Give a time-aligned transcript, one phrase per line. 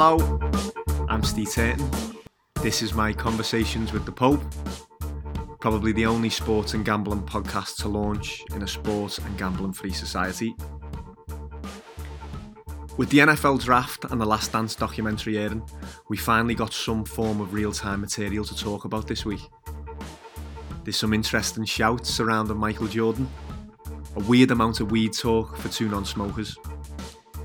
[0.00, 0.38] Hello,
[1.08, 1.90] I'm Steve Turton.
[2.62, 4.40] This is my Conversations with the Pope,
[5.58, 9.90] probably the only sports and gambling podcast to launch in a sports and gambling free
[9.90, 10.54] society.
[12.96, 15.68] With the NFL draft and the Last Dance documentary airing,
[16.08, 19.42] we finally got some form of real time material to talk about this week.
[20.84, 23.28] There's some interesting shouts surrounding Michael Jordan,
[24.14, 26.56] a weird amount of weed talk for two non smokers,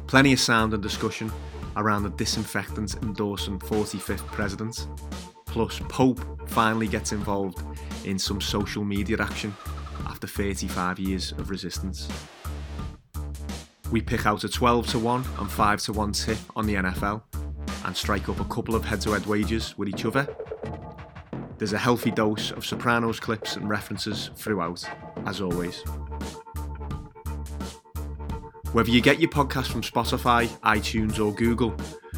[0.06, 1.32] plenty of sound and discussion
[1.76, 4.88] around the disinfectant endorsing 45th president,
[5.46, 6.20] plus Pope
[6.50, 7.64] finally gets involved
[8.06, 9.56] in some social media action
[10.08, 12.08] after 35 years of resistance.
[13.92, 17.22] We pick out a 12 to 1 and 5 to 1 tip on the NFL
[17.86, 20.28] and strike up a couple of head to head wagers with each other.
[21.58, 24.84] There's a healthy dose of Sopranos clips and references throughout,
[25.26, 25.84] as always.
[28.74, 31.76] Whether you get your podcast from Spotify, iTunes, or Google,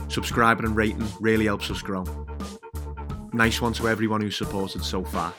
[0.08, 2.06] subscribing and rating really helps us grow.
[3.34, 5.34] Nice one to everyone who's supported so far.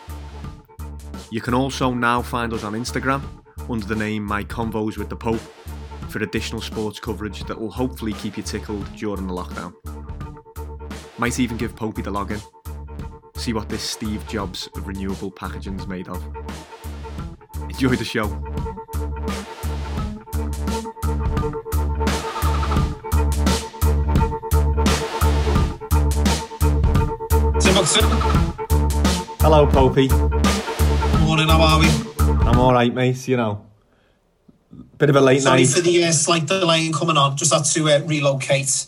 [1.30, 3.22] You can also now find us on Instagram
[3.70, 5.40] under the name My Convos with the Pope
[6.10, 9.72] for additional sports coverage that will hopefully keep you tickled during the lockdown.
[11.16, 12.42] Might even give Popey the login.
[13.36, 16.22] See what this Steve Jobs of renewable packaging's made of.
[17.70, 18.85] Enjoy the show.
[27.86, 30.10] Hello, Popey.
[31.20, 31.86] morning, how are we?
[32.44, 33.64] I'm alright, mate, you know.
[34.98, 35.66] Bit of a late Sorry night.
[35.68, 38.86] Sorry for the uh, slight delay in coming on, just had to uh, relocate.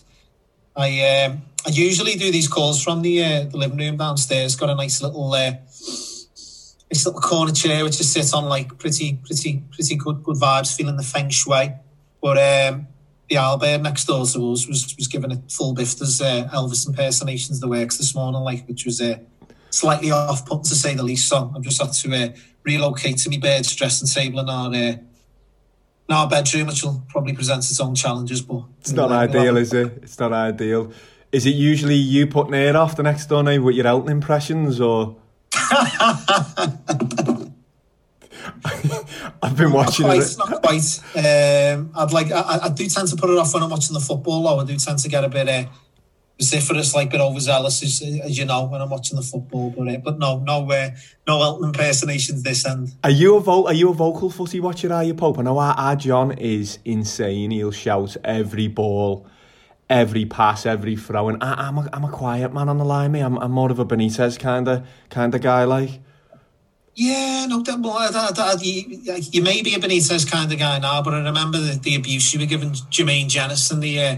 [0.74, 4.68] I um, I usually do these calls from the, uh, the living room downstairs, got
[4.68, 9.62] a nice little uh, nice little corner chair which I sit on, like pretty, pretty,
[9.70, 11.70] pretty good, good vibes, feeling the feng shui.
[12.20, 12.88] But um,
[13.28, 16.86] the Albert next door to us was, was giving it full biff as uh, Elvis
[16.86, 19.18] impersonations the works this morning, like which was uh,
[19.70, 21.28] slightly off put to say the least.
[21.28, 22.28] So I've just had to uh,
[22.64, 24.96] relocate to my bed's dressing table in our uh,
[26.08, 28.40] in our bedroom, which will probably present its own challenges.
[28.40, 29.98] But It's not ideal, is it?
[30.02, 30.90] It's not ideal.
[31.30, 34.80] Is it usually you putting it off the next door neighbour with your Elton impressions,
[34.80, 35.16] or?
[39.42, 40.36] I've been Not watching quite, it.
[40.38, 41.00] not quite.
[41.16, 42.30] Um, I'd like.
[42.32, 44.42] I, I do tend to put it off when I'm watching the football.
[44.42, 45.64] Though I do tend to get a bit uh,
[46.38, 49.70] vociferous, like a bit overzealous, as, as you know, when I'm watching the football.
[49.70, 50.90] But uh, but no, no, uh,
[51.26, 52.94] no Elton impersonations this end.
[53.04, 54.92] Are you a vo- Are you a vocal footy watcher?
[54.92, 55.38] Are you, Pope?
[55.38, 57.50] I know our, our John is insane.
[57.52, 59.26] He'll shout every ball,
[59.88, 61.28] every pass, every throw.
[61.28, 63.12] And I, I'm a, I'm a quiet man on the line.
[63.12, 65.64] Me, I'm, I'm more of a Benitez kind of kind of guy.
[65.64, 66.00] Like,
[67.00, 71.00] Yeah, no, well, that, that, you, you may be a Benitez kind of guy now,
[71.00, 74.16] but I remember the, the abuse you were giving Jermaine Jenas in the uh,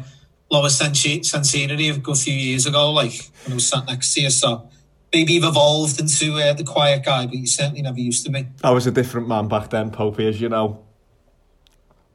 [0.51, 3.13] lower centenary a good few years ago, like
[3.45, 4.31] when I was sat next to you.
[4.31, 4.71] So
[5.13, 8.47] maybe you've evolved into uh, the quiet guy, but you certainly never used to be.
[8.65, 10.83] I was a different man back then, Popey, as you know.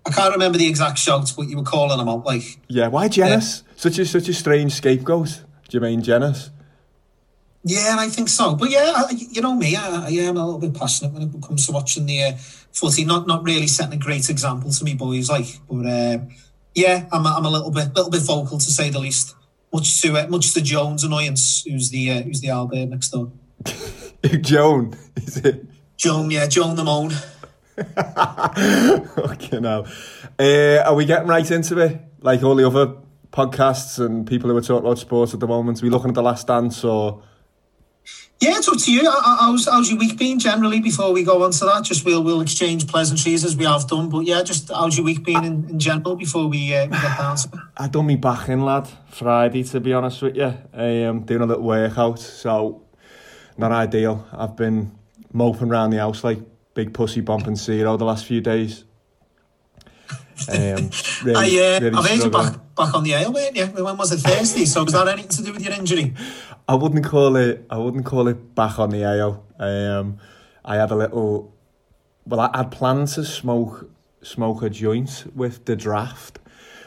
[0.04, 3.08] I can't remember the exact shouts, but you were calling him out like, Yeah, why
[3.08, 3.64] Jennings?
[3.76, 6.50] Such a such a strange scapegoat, Jermaine Jennings.
[7.68, 8.54] Yeah, I think so.
[8.54, 11.42] But yeah, I, you know me, I, I am a little bit passionate when it
[11.42, 12.32] comes to watching the uh,
[12.72, 13.06] footy.
[13.06, 16.30] Not not really setting a great example to me boys, like, but um,
[16.76, 19.36] yeah, I'm a, I'm a little bit little bit vocal to say the least.
[19.74, 23.32] Much to uh, much to Jones' annoyance, who's the uh, who's the Albert next door.
[24.42, 25.66] Joan, is it?
[25.98, 27.10] Joan, yeah, Joan the moan.
[29.16, 29.88] Fucking hell.
[30.38, 32.00] Uh, are we getting right into it?
[32.22, 32.94] Like all the other
[33.32, 35.82] podcasts and people who are talking about sports at the moment?
[35.82, 37.24] Are we looking at the last dance or
[38.42, 39.10] Yeah, it's up to you.
[39.10, 41.84] How- How's, how's your week been generally before we go on to that?
[41.84, 44.10] Just we'll we'll exchange pleasantries as we have done.
[44.10, 47.38] But yeah, just how's your week been in, in general before we, uh, get down
[47.38, 47.60] to it?
[47.78, 48.88] I done me back in, lad.
[49.10, 50.54] Friday, to be honest with you.
[50.74, 52.84] I am doing a little workout, so
[53.58, 54.28] not ideal.
[54.34, 54.92] I've been
[55.32, 56.40] moping around the house like
[56.74, 58.84] big pussy bumping zero the last few days.
[60.50, 60.90] Um,
[61.24, 63.66] really, I, uh, really I've heard you back, back on the ale, weren't you?
[63.68, 64.66] When was it Thursday?
[64.66, 66.14] So was that anything to do with your injury?
[66.68, 67.66] I wouldn't call it.
[67.70, 69.44] I wouldn't call it back on the AO.
[69.60, 70.18] Um,
[70.64, 71.54] I had a little.
[72.26, 73.90] Well, I had planned to smoke
[74.24, 76.40] smoke a joint with the draft.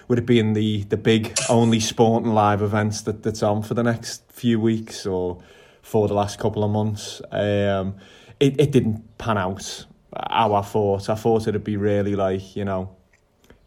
[0.08, 3.84] Would it being the the big only sporting live events that, that's on for the
[3.84, 5.40] next few weeks or
[5.82, 7.22] for the last couple of months?
[7.30, 7.94] Um,
[8.40, 9.86] it it didn't pan out
[10.30, 11.08] how I thought.
[11.08, 12.96] I thought it'd be really like you know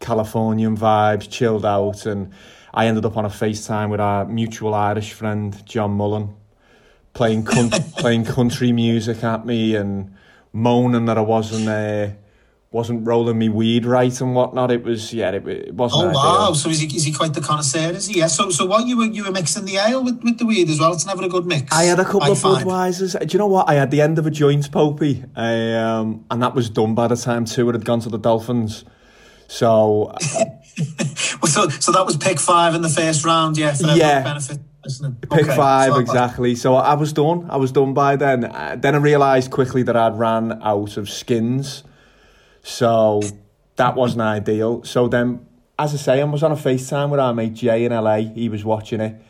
[0.00, 2.32] Californian vibes, chilled out, and
[2.74, 6.34] I ended up on a FaceTime with our mutual Irish friend John Mullen,
[7.12, 10.14] playing con- playing country music at me and
[10.52, 12.14] moaning that I wasn't uh,
[12.70, 14.70] wasn't rolling me weed right and whatnot.
[14.70, 16.04] It was yeah, it, it wasn't.
[16.04, 16.20] Oh ideal.
[16.22, 16.52] wow!
[16.54, 17.92] So is he is he quite the connoisseur?
[17.92, 18.18] Is he?
[18.20, 18.28] Yeah.
[18.28, 20.80] So so what you were you were mixing the ale with, with the weed as
[20.80, 20.94] well?
[20.94, 21.70] It's never a good mix.
[21.70, 22.66] I had a couple I of find.
[22.66, 23.18] Budweisers.
[23.20, 23.68] Do you know what?
[23.68, 27.16] I had the end of a joint, Popey, um, and that was done by the
[27.16, 28.84] time two had gone to the Dolphins.
[29.48, 30.14] So
[31.46, 33.56] so so that was pick five in the first round.
[33.56, 33.74] Yeah.
[33.74, 34.22] For Yeah.
[34.22, 34.58] Benefit.
[35.30, 36.56] Pick Okay, five, so- exactly.
[36.56, 37.46] So I was done.
[37.48, 38.44] I was done by then.
[38.44, 41.84] Uh, then I realised quickly that I'd ran out of skins.
[42.62, 43.20] So
[43.76, 44.82] that wasn't ideal.
[44.84, 45.46] So then,
[45.78, 48.16] as I say, I was on a FaceTime with our mate Jay in LA.
[48.34, 49.22] He was watching it.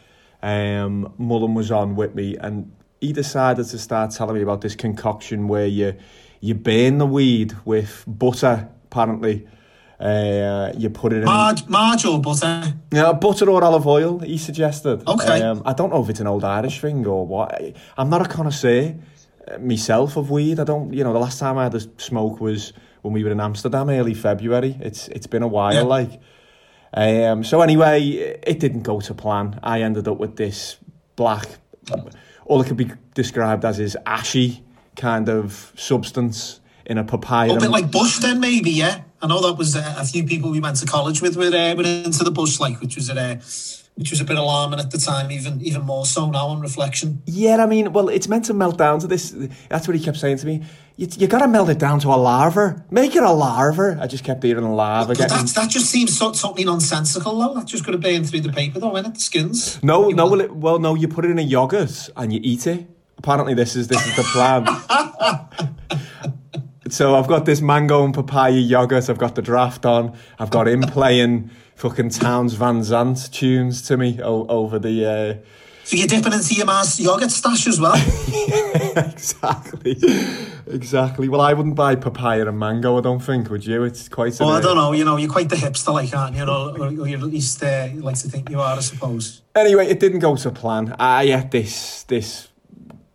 [0.43, 4.75] Um, Mullen was on with me, and he decided to start telling me about this
[4.75, 5.95] concoction where you
[6.41, 9.47] you burn the weed with butter, apparently.
[10.03, 11.25] Uh, you put it in.
[11.25, 12.75] Marge, Marge or butter?
[12.93, 15.07] Yeah, butter or olive oil, he suggested.
[15.07, 15.41] Okay.
[15.43, 17.61] Um, I don't know if it's an old Irish thing or what.
[17.97, 18.97] I'm not a connoisseur
[19.47, 20.59] uh, myself of weed.
[20.59, 22.73] I don't, you know, the last time I had a smoke was
[23.03, 24.77] when we were in Amsterdam early February.
[24.81, 25.83] It's It's been a while, Yeah.
[25.83, 26.21] like.
[26.95, 28.03] Um, so anyway,
[28.47, 29.59] it didn't go to plan.
[29.63, 30.77] I ended up with this
[31.17, 31.47] black,
[32.45, 34.63] all it could be described as is ashy
[34.97, 37.55] kind of substance in a papaya.
[37.55, 39.01] A bit like Bush then, maybe, yeah.
[39.23, 41.75] I know that was uh, a few people we went to college with were, uh,
[41.77, 43.35] were into the Bush, like, which was a, uh,
[43.95, 47.23] which was a bit alarming at the time, even even more so now on reflection.
[47.27, 49.35] Yeah, I mean, well, it's meant to melt down to this.
[49.69, 50.65] That's what he kept saying to me.
[50.97, 52.85] You, you got to melt it down to a larva.
[52.91, 53.99] Make it a larva.
[54.01, 55.15] I just kept hearing a larva.
[55.15, 55.37] Getting...
[55.37, 57.55] that's, that just seems so, totally nonsensical, though.
[57.55, 59.15] That just could have been through the paper, though, innit?
[59.15, 59.83] The skins.
[59.83, 60.27] No, You no.
[60.27, 60.95] Well, it, well, no.
[60.95, 62.87] You put it in a yogurt and you eat it.
[63.19, 64.67] Apparently, this is this is the plan.
[66.89, 69.09] so I've got this mango and papaya yogurt.
[69.09, 70.17] I've got the draft on.
[70.39, 75.07] I've got him playing fucking Townes Van Zandt tunes to me o- over the.
[75.07, 75.35] Uh,
[75.85, 77.95] So you're dipping into your ma's yogurt stash as well.
[78.97, 79.97] exactly,
[80.67, 81.29] exactly.
[81.29, 82.99] Well, I wouldn't buy papaya and mango.
[82.99, 83.51] I don't think.
[83.51, 83.83] Would you?
[83.85, 84.39] It's quite.
[84.39, 84.93] well, I uh, don't know.
[84.93, 86.45] You know, you're quite the hipster, like, aren't you?
[86.45, 89.43] Or, or, or you at least uh, like to think you are, I suppose.
[89.55, 90.95] Anyway, it didn't go to plan.
[90.99, 92.49] I had this this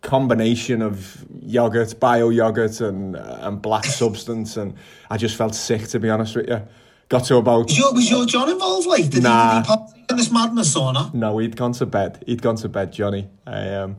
[0.00, 4.74] combination of yogurt, bio yogurt, and uh, and black substance, and
[5.10, 6.62] I just felt sick to be honest with you.
[7.08, 8.86] Got to about Was your, was your John involved?
[8.86, 9.62] Like, did Nah.
[9.62, 11.14] he, did he in this madness or not?
[11.14, 12.22] no, he'd gone to bed.
[12.26, 13.28] He'd gone to bed, Johnny.
[13.46, 13.96] Um,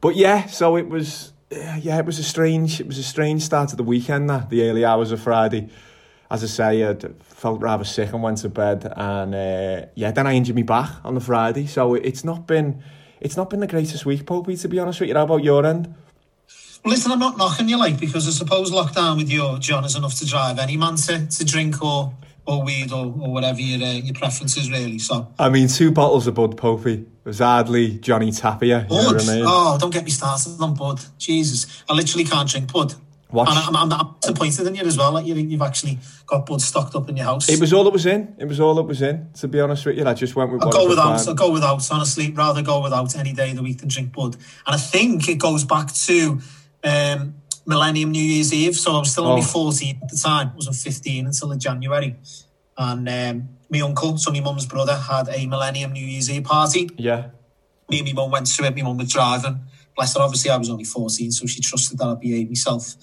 [0.00, 3.70] but yeah, so it was yeah, it was a strange it was a strange start
[3.70, 4.28] to the weekend.
[4.28, 5.68] That the early hours of Friday.
[6.32, 6.94] As I say, I
[7.24, 10.90] felt rather sick and went to bed, and uh, yeah, then I injured me back
[11.02, 11.66] on the Friday.
[11.66, 12.82] So it's not been
[13.20, 14.60] it's not been the greatest week, Popey.
[14.60, 15.92] To be honest with you, how about your end?
[16.84, 20.14] Listen, I'm not knocking you, like, because I suppose lockdown with your John is enough
[20.16, 22.14] to drive any man to, to drink or
[22.46, 24.98] or weed or, or whatever your uh, your preference is, really.
[24.98, 27.06] So, I mean, two bottles of Bud Popey.
[27.22, 28.82] Was hardly Johnny Tapia.
[28.82, 29.14] You Bud.
[29.14, 29.44] what I mean?
[29.46, 31.00] Oh, don't get me started on Bud.
[31.18, 32.94] Jesus, I literally can't drink Bud.
[33.30, 33.48] Watch.
[33.50, 35.12] And I'm, I'm, disappointed in you as well.
[35.12, 37.48] Like you, you've actually got Bud stocked up in your house.
[37.48, 38.34] It was all that was in.
[38.38, 39.28] It was all that was in.
[39.34, 41.28] To be honest with you, I just went with I'll go without.
[41.28, 41.88] I'll go without.
[41.92, 44.34] Honestly, rather go without any day of the week than drink Bud.
[44.66, 46.40] And I think it goes back to
[46.84, 47.34] um,
[47.66, 48.76] Millennium New Year's Eve.
[48.76, 49.46] So I was still only Oh.
[49.46, 50.48] 14 at the time.
[50.52, 52.16] I wasn't 15 until January.
[52.76, 56.88] And um, my uncle, so my mum's brother, had a Millennium New Year's Eve party.
[56.96, 57.28] Yeah.
[57.90, 58.74] Me and my mum went to it.
[58.76, 59.60] My mum was driving.
[59.96, 60.22] Bless her.
[60.22, 62.94] Obviously, I was only 14, so she trusted that I'd behave myself.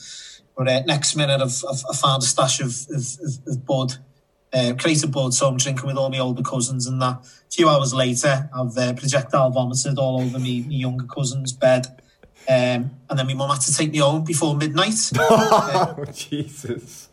[0.57, 3.93] But uh, next minute, I've, I've, I found a stash of, of, of, of bud,
[4.53, 7.17] uh, created bud, so I'm drinking with all my older cousins and that.
[7.17, 12.01] A few hours later, I've uh, projectile vomited all over me, my younger cousin's bed.
[12.50, 14.96] Um, and then my mum had to take me home before midnight.
[15.20, 17.10] Oh, Jesus.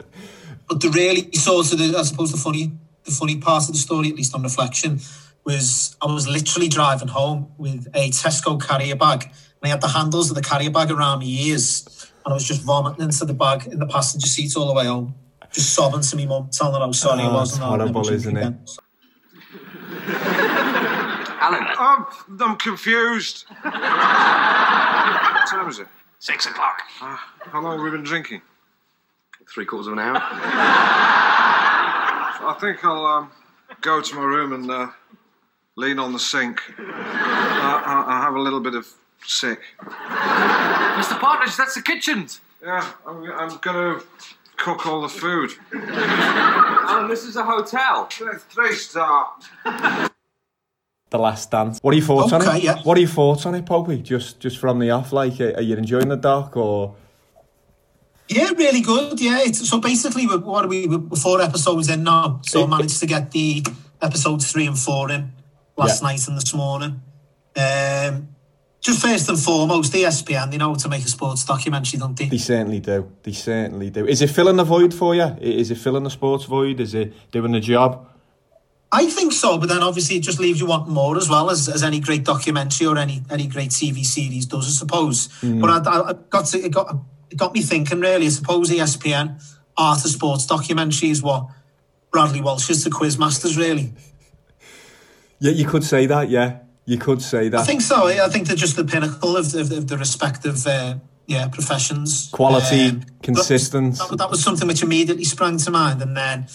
[0.69, 2.73] But the really sort of, the, I suppose, the funny,
[3.05, 5.01] the funny part of the story, at least on reflection,
[5.45, 9.33] was I was literally driving home with a Tesco carrier bag, and
[9.65, 11.85] I had the handles of the carrier bag around my ears,
[12.25, 14.87] and I was just vomiting into the bag in the passenger seat all the way
[14.87, 15.15] home,
[15.53, 17.49] just sobbing to me mum, telling her how sorry I Oh, was.
[17.51, 18.55] it's and I'll never horrible, isn't it?
[21.45, 22.07] Alan, I'm,
[22.41, 23.45] I'm confused.
[23.49, 23.73] what
[25.51, 25.87] time is it?
[26.19, 26.81] six o'clock.
[27.03, 27.19] Uh,
[27.53, 28.41] how long have we been drinking?
[29.53, 30.17] Three quarters of an hour.
[32.47, 33.31] I think I'll um,
[33.83, 34.89] go to my room and uh,
[35.77, 36.63] lean on the sink.
[36.79, 38.89] Uh, I, I have a little bit of
[39.27, 39.61] sick.
[39.83, 41.21] Mr.
[41.21, 42.41] Partridge, that's the kitchens.
[42.63, 44.07] Yeah, I'm, I'm going to
[44.57, 45.51] cook all the food.
[45.75, 48.07] Alan, this is a hotel.
[48.07, 49.35] Three star.
[51.15, 51.79] The Last Dance.
[51.81, 52.63] What are your thoughts on it?
[52.65, 52.83] yeah.
[52.83, 54.03] What are your thoughts on it, Popey?
[54.03, 56.97] Just just from the off, like, are you enjoying the doc or?
[58.29, 59.21] Yeah, really good.
[59.21, 60.89] Yeah, it's, so basically, what are we?
[60.89, 63.65] We're four episodes in now, so I managed to get the
[64.03, 65.31] episodes three and four in
[65.77, 66.09] last Yeah.
[66.09, 67.01] night and this morning.
[67.57, 68.29] Um,
[68.81, 72.29] just first and foremost, the ESPN, they know to make a sports documentary, don't they?
[72.29, 73.09] They certainly do.
[73.23, 74.05] They certainly do.
[74.05, 75.29] Is it filling the void for you?
[75.41, 76.81] Is it filling the sports void?
[76.81, 78.09] Is it doing the job?
[78.95, 81.69] I think so, but then obviously it just leaves you wanting more as well as,
[81.69, 85.29] as any great documentary or any any great TV series does, I suppose.
[85.43, 85.61] Mm.
[85.61, 86.97] But I, I got to, it got
[87.29, 88.27] it got me thinking really.
[88.27, 89.43] I suppose ESPN
[89.77, 91.49] art of sports documentary is what
[92.13, 93.93] Bradley Walsh is the quiz masters really.
[95.41, 96.31] Yeah, you could say that.
[96.31, 97.61] Yeah, you could say that.
[97.61, 98.07] I think so.
[98.07, 102.29] I think they're just the pinnacle of, of, of the respective uh, yeah professions.
[102.31, 103.99] Quality, Um, consistent.
[103.99, 106.47] That, that was something which immediately sprang to mind, and then.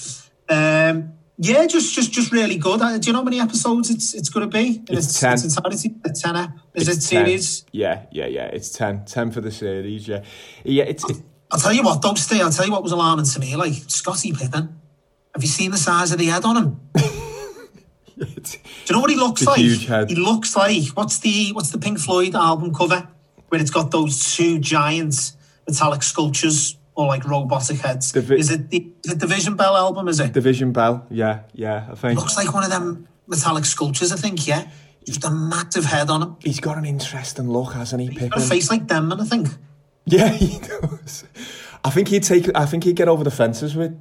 [0.52, 2.82] Um, yeah, just just just really good.
[2.82, 4.84] Uh, Do you know how many episodes it's it's going to be?
[4.90, 5.34] In It's 10.
[5.34, 6.54] Its entirety, a ten.
[6.74, 7.26] Is It's it 10.
[7.26, 7.66] series?
[7.72, 8.46] Yeah, yeah, yeah.
[8.48, 9.06] It's 10.
[9.06, 10.08] 10 for the series.
[10.08, 10.24] Yeah,
[10.66, 10.84] yeah.
[10.84, 11.18] It's, it,
[11.52, 13.56] I'll tell you what, though, Steve, I'll tell you what was alarming to me.
[13.56, 14.80] Like Scottie Pippen,
[15.34, 16.80] have you seen the size of the head on him?
[18.18, 19.60] Do you know what he looks like?
[19.60, 20.10] huge head.
[20.10, 23.08] He looks like what's the what's the Pink Floyd album cover
[23.48, 25.32] where it's got those two giant
[25.68, 28.12] metallic sculptures or like robotic heads?
[28.12, 30.08] The vi- is it the, the Division Bell album?
[30.08, 30.34] Is it?
[30.34, 31.06] Division Bell.
[31.10, 31.88] Yeah, yeah.
[31.92, 34.12] I think looks like one of them metallic sculptures.
[34.12, 34.46] I think.
[34.48, 34.68] Yeah,
[35.06, 36.36] just a massive head on him.
[36.44, 39.48] he's got an interesting look, hasn't he, He's got a face like Denman, I think.
[40.06, 41.24] Yeah, he does.
[41.84, 42.50] I think he'd take.
[42.56, 43.98] I think he'd get over the fences with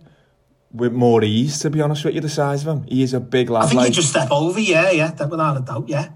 [0.73, 1.61] with more ease.
[1.61, 3.65] To be honest with you, the size of him, he is a big lad.
[3.65, 4.59] I think like he'd just step over.
[4.59, 5.89] Yeah, yeah, that without a doubt.
[5.89, 6.11] Yeah.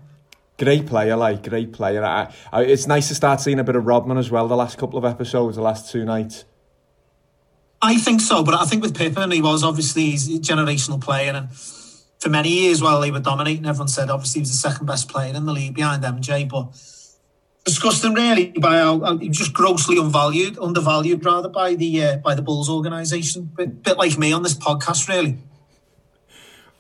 [0.59, 2.05] great player, like great player.
[2.05, 4.47] I, I, it's nice to start seeing a bit of Rodman as well.
[4.49, 6.45] The last couple of episodes, the last two nights.
[7.83, 11.33] I think so, but I think with Pippen, he was obviously he's a generational player,
[11.33, 14.87] and for many years while they were dominating, everyone said obviously he was the second
[14.87, 16.49] best player in the league behind MJ.
[16.49, 16.69] But
[17.65, 22.37] disgusting, really, by how, he was just grossly unvalued, undervalued rather by the uh, by
[22.37, 23.51] the Bulls organisation.
[23.57, 25.39] Bit, bit like me on this podcast, really.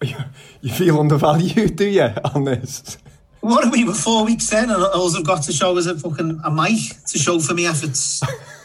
[0.64, 2.96] You feel undervalued, do you, on this?
[3.40, 3.84] What are we?
[3.84, 6.78] We're four weeks in, and all I've got to show is a fucking a mic
[7.08, 8.22] to show for me efforts.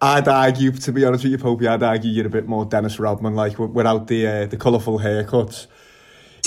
[0.00, 2.98] I'd argue, to be honest with you, Popey, I'd argue you're a bit more Dennis
[2.98, 5.66] Rodman, like without the uh, the colourful haircuts.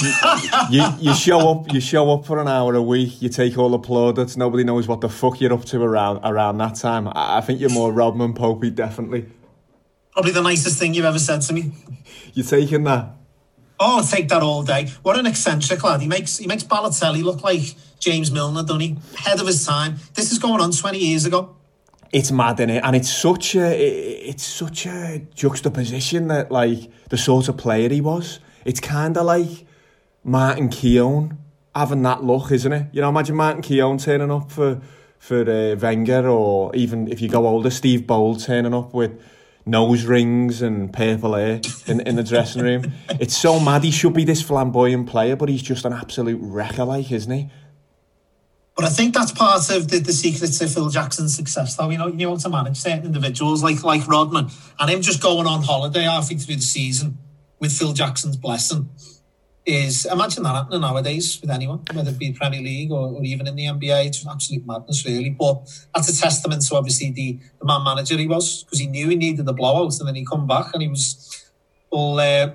[0.01, 0.13] You,
[0.70, 3.22] you, you show up, you show up for an hour a week.
[3.22, 4.38] You take all the plaudits.
[4.38, 7.08] Nobody knows what the fuck you're up to around around that time.
[7.08, 9.25] I, I think you're more Rodman, Popey, definitely.
[10.13, 11.72] Probably the nicest thing you've ever said to me.
[12.34, 13.15] You're taking that.
[13.79, 14.88] Oh, I'll take that all day.
[15.03, 16.01] What an eccentric lad.
[16.01, 18.98] He makes he makes Balotelli look like James Milner, doesn't he?
[19.15, 19.96] Ahead of his time.
[20.15, 21.56] This is going on 20 years ago.
[22.12, 26.89] It's mad in it, and it's such a it- it's such a juxtaposition that like
[27.10, 28.39] the sort of player he was.
[28.66, 29.66] It's kind of like
[30.24, 31.38] Martin Keown
[31.75, 32.88] having that look, isn't it?
[32.92, 34.82] You know, imagine Martin Keown turning up for
[35.20, 39.12] for uh, Wenger, or even if you go older, Steve Bould turning up with
[39.66, 42.92] nose rings and purple hair in, in the dressing room.
[43.20, 43.84] It's so mad.
[43.84, 47.50] He should be this flamboyant player, but he's just an absolute wrecker, like, isn't he?
[48.80, 51.90] But I think that's part of the, the secret to Phil Jackson's success, though.
[51.90, 54.48] You know, you know to manage certain individuals like like Rodman
[54.80, 57.18] and him just going on holiday halfway through the season
[57.60, 58.88] with Phil Jackson's blessing
[59.66, 63.48] is imagine that happening nowadays with anyone, whether it be Premier League or, or even
[63.48, 64.06] in the NBA.
[64.06, 65.32] It's absolute madness, really.
[65.32, 69.10] But that's a testament to obviously the, the man manager he was because he knew
[69.10, 71.52] he needed the blowout and then he come back and he was
[71.90, 72.52] all uh,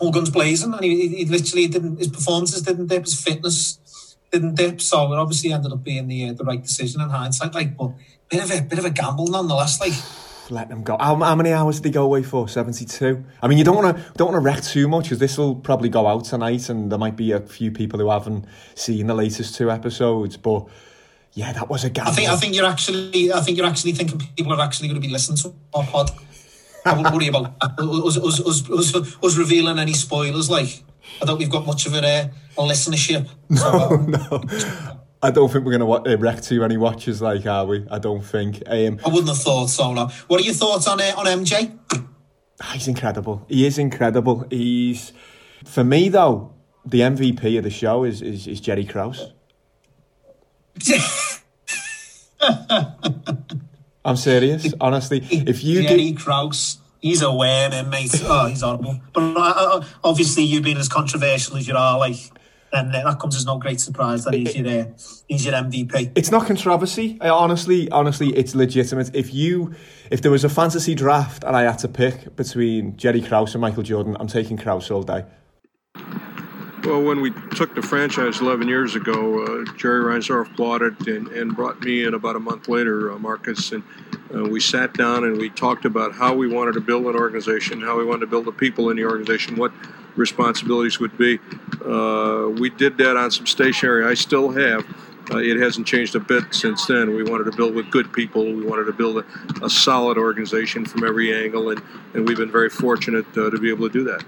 [0.00, 3.78] all guns blazing and he, he, he literally didn't his performances didn't dip, his fitness
[4.30, 4.80] didn't dip.
[4.80, 7.54] So it obviously ended up being the uh, the right decision in hindsight.
[7.54, 7.92] Like, but
[8.28, 9.80] bit of a bit of a gamble nonetheless.
[9.80, 9.94] Like,
[10.50, 10.96] let them go.
[10.98, 12.48] How, how many hours did they go away for?
[12.48, 13.24] Seventy two.
[13.42, 15.54] I mean, you don't want to don't want to wreck too much because this will
[15.54, 19.14] probably go out tonight, and there might be a few people who haven't seen the
[19.14, 20.36] latest two episodes.
[20.36, 20.66] But
[21.32, 22.12] yeah, that was a gamble.
[22.12, 25.00] I think I think you're actually I think you're actually thinking people are actually going
[25.00, 26.10] to be listening to our pod.
[26.84, 30.48] I wouldn't worry about us, us, us, us, us revealing any spoilers.
[30.48, 30.82] Like,
[31.20, 31.38] I don't.
[31.38, 33.28] think We've got much of a, uh, a listenership.
[33.56, 34.42] So, uh, no.
[35.20, 37.86] I don't think we're going to uh, wreck too many watches, like are we?
[37.90, 38.62] I don't think.
[38.66, 39.92] Um, I wouldn't have thought so.
[39.92, 40.06] No.
[40.28, 41.76] What are your thoughts on uh, on MJ?
[42.72, 43.44] he's incredible.
[43.48, 44.46] He is incredible.
[44.50, 45.12] He's
[45.64, 46.54] for me though.
[46.84, 49.32] The MVP of the show is is, is Jerry Krause.
[54.04, 55.18] I'm serious, honestly.
[55.30, 58.14] If you Jerry do, Krause, he's a worm, mate.
[58.24, 59.00] Oh, he's horrible.
[59.12, 62.16] But uh, uh, obviously, you being as controversial as you are, like,
[62.72, 64.84] and uh, that comes as no great surprise that he's your uh,
[65.28, 66.12] he's your MVP.
[66.14, 67.16] it's not controversy.
[67.20, 69.14] I honestly, honestly, it's legitimate.
[69.14, 69.74] If you,
[70.10, 73.62] if there was a fantasy draft and I had to pick between Jerry Krause and
[73.62, 75.24] Michael Jordan, I'm taking Krause all day.
[76.84, 81.26] Well, when we took the franchise 11 years ago, uh, Jerry Reinsdorf bought it and,
[81.28, 83.82] and brought me in about a month later, uh, Marcus, and
[84.34, 87.80] uh, we sat down and we talked about how we wanted to build an organization,
[87.80, 89.72] how we wanted to build the people in the organization, what
[90.16, 91.38] responsibilities would be.
[91.84, 94.84] Uh, we did that on some stationery I still have,
[95.30, 97.14] uh, it hasn't changed a bit since then.
[97.14, 98.44] We wanted to build with good people.
[98.44, 101.82] We wanted to build a, a solid organization from every angle, and,
[102.14, 104.24] and we've been very fortunate uh, to be able to do that.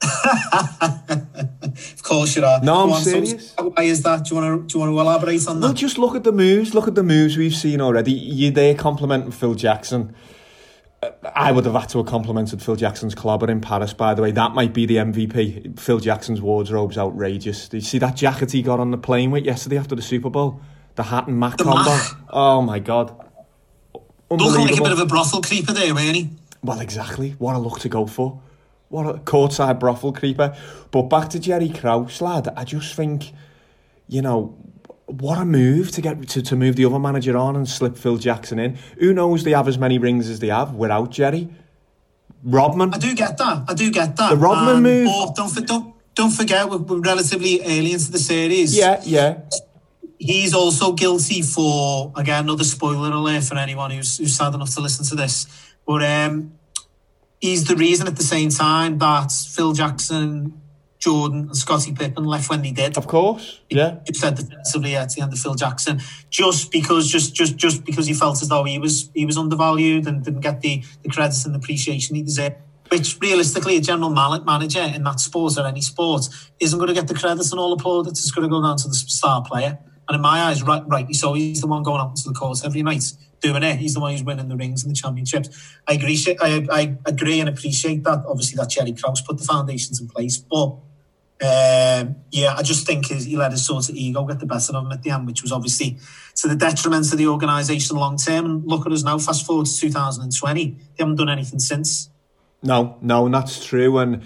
[1.12, 2.60] of course you are.
[2.62, 3.54] No, I'm Go on, so serious.
[3.56, 4.24] why is that?
[4.24, 5.76] Do you want to do you want to elaborate on Well, that?
[5.76, 6.74] just look at the moves.
[6.74, 8.12] Look at the moves we've seen already.
[8.12, 10.14] You're there complimenting Phil Jackson.
[11.02, 14.22] Uh, I would have had to have complimented Phil Jackson's clobber in Paris, by the
[14.22, 14.30] way.
[14.32, 15.78] That might be the MVP.
[15.78, 17.68] Phil Jackson's wardrobe's outrageous.
[17.68, 20.30] Did you see that jacket he got on the plane with yesterday after the Super
[20.30, 20.60] Bowl?
[20.96, 21.90] The hat and Mac The combo.
[21.90, 22.12] Mac.
[22.30, 23.14] Oh my god.
[24.30, 26.38] Looking like a bit of a brothel creeper there, weren't?
[26.62, 27.30] Well, exactly.
[27.38, 28.42] What a look to go for.
[28.88, 30.56] What a courtside brothel creeper.
[30.90, 32.48] But back to Jerry Krause, lad.
[32.56, 33.32] I just think,
[34.08, 34.56] you know,
[35.06, 38.16] what a move to get to, to move the other manager on and slip Phil
[38.16, 38.78] Jackson in.
[38.98, 41.48] Who knows they have as many rings as they have without Jerry?
[42.42, 42.94] Rodman.
[42.94, 43.64] I do get that.
[43.68, 44.30] I do get that.
[44.30, 45.06] The Rodman And- move.
[45.06, 48.76] But don't for- don't don't forget we're, we're relatively early into the series.
[48.76, 49.38] Yeah, yeah.
[50.18, 54.80] he's also guilty for again another spoiler alert for anyone who's who's sad enough to
[54.80, 55.46] listen to this.
[55.86, 56.52] But um,
[57.40, 60.60] he's the reason at the same time that Phil Jackson,
[60.98, 62.96] Jordan, and Scottie Pippen left when they did.
[62.96, 63.60] Of course.
[63.70, 63.98] Yeah.
[64.06, 68.06] You said defensively at the end of Phil Jackson, just because just just just because
[68.06, 71.44] he felt as though he was he was undervalued and didn't get the the credit
[71.44, 72.56] and appreciation he deserved.
[72.90, 76.26] Which realistically, a general man- manager in that sport or any sport
[76.58, 78.20] isn't going to get the credit and all the plaudits.
[78.20, 79.78] It's going to go down to the star player.
[80.08, 82.64] And in my eyes, right, rightly so, he's the one going out into the court
[82.64, 83.76] every night doing it.
[83.76, 85.48] He's the one who's winning the rings and the championships.
[85.86, 86.18] I agree.
[86.40, 88.24] I, I agree and appreciate that.
[88.26, 90.76] Obviously, that Jerry Krause put the foundations in place, but
[91.40, 94.74] um, yeah, I just think his, he let his sort of ego get the better
[94.74, 95.98] of him at the end, which was obviously
[96.36, 98.44] to the detriment of the organisation long term.
[98.44, 102.10] And look at us now, fast forward to 2020, they haven't done anything since.
[102.60, 103.98] No, no, that's true.
[103.98, 104.24] And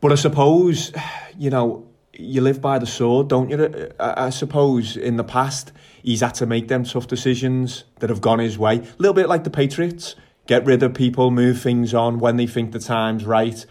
[0.00, 0.92] but I suppose,
[1.36, 3.92] you know, you live by the sword, don't you?
[4.00, 5.72] I, I suppose in the past
[6.06, 8.76] he's had to make them tough decisions that have gone his way.
[8.76, 10.14] A little bit like the Patriots,
[10.46, 13.66] get rid of people, move things on when they think the time's right.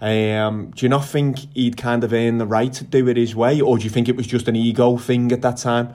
[0.00, 3.34] Um, do you not think he'd kind of earned the right to do it his
[3.34, 5.88] way, or do you think it was just an ego thing at that time?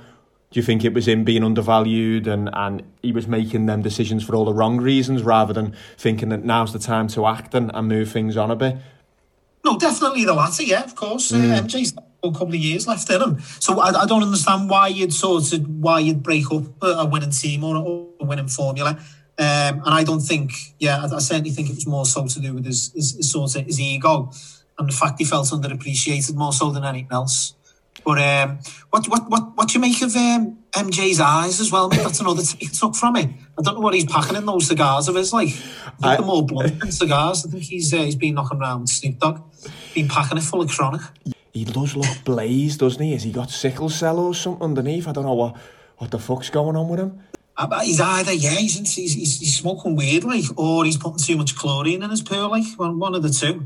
[0.51, 4.25] Do you think it was him being undervalued and, and he was making them decisions
[4.25, 7.71] for all the wrong reasons rather than thinking that now's the time to act and,
[7.73, 8.77] and move things on a bit?
[9.63, 11.33] No, definitely the latter, yeah, of course.
[11.33, 13.39] Uh, MJ's got a couple of years left in him.
[13.59, 17.31] So I, I don't understand why you'd sort of, why you'd break up a, winning
[17.31, 17.75] team or
[18.19, 18.99] a, winning formula.
[19.39, 22.39] Um, and I don't think, yeah, I, I certainly think it was more so to
[22.39, 24.31] do with his, his, his sort of his ego
[24.79, 27.53] and the fact he felt underappreciated more so than anything else.
[28.05, 28.59] But um,
[28.89, 31.89] what what what what do you make of um, MJ's eyes as well?
[31.89, 31.97] Mate?
[32.03, 33.29] That's another thing he took from it.
[33.57, 35.33] I don't know what he's packing in those cigars of his.
[35.33, 35.49] Like,
[36.01, 37.45] I think more blunt cigars.
[37.45, 39.41] I think he's uh, he's been knocking around with Snoop Dogg,
[39.93, 41.01] been packing it full of chronic.
[41.57, 43.13] He does look blazed, doesn't he?
[43.13, 45.07] Has he got sickle cell or something underneath?
[45.07, 45.55] I don't know what,
[45.97, 47.19] what the fuck's going on with him.
[47.57, 51.17] Ah, I He's either yeah, he's, he's, he's, he's smoking weed like, or he's putting
[51.17, 53.65] too much chlorine in his pool like, one, one of the two,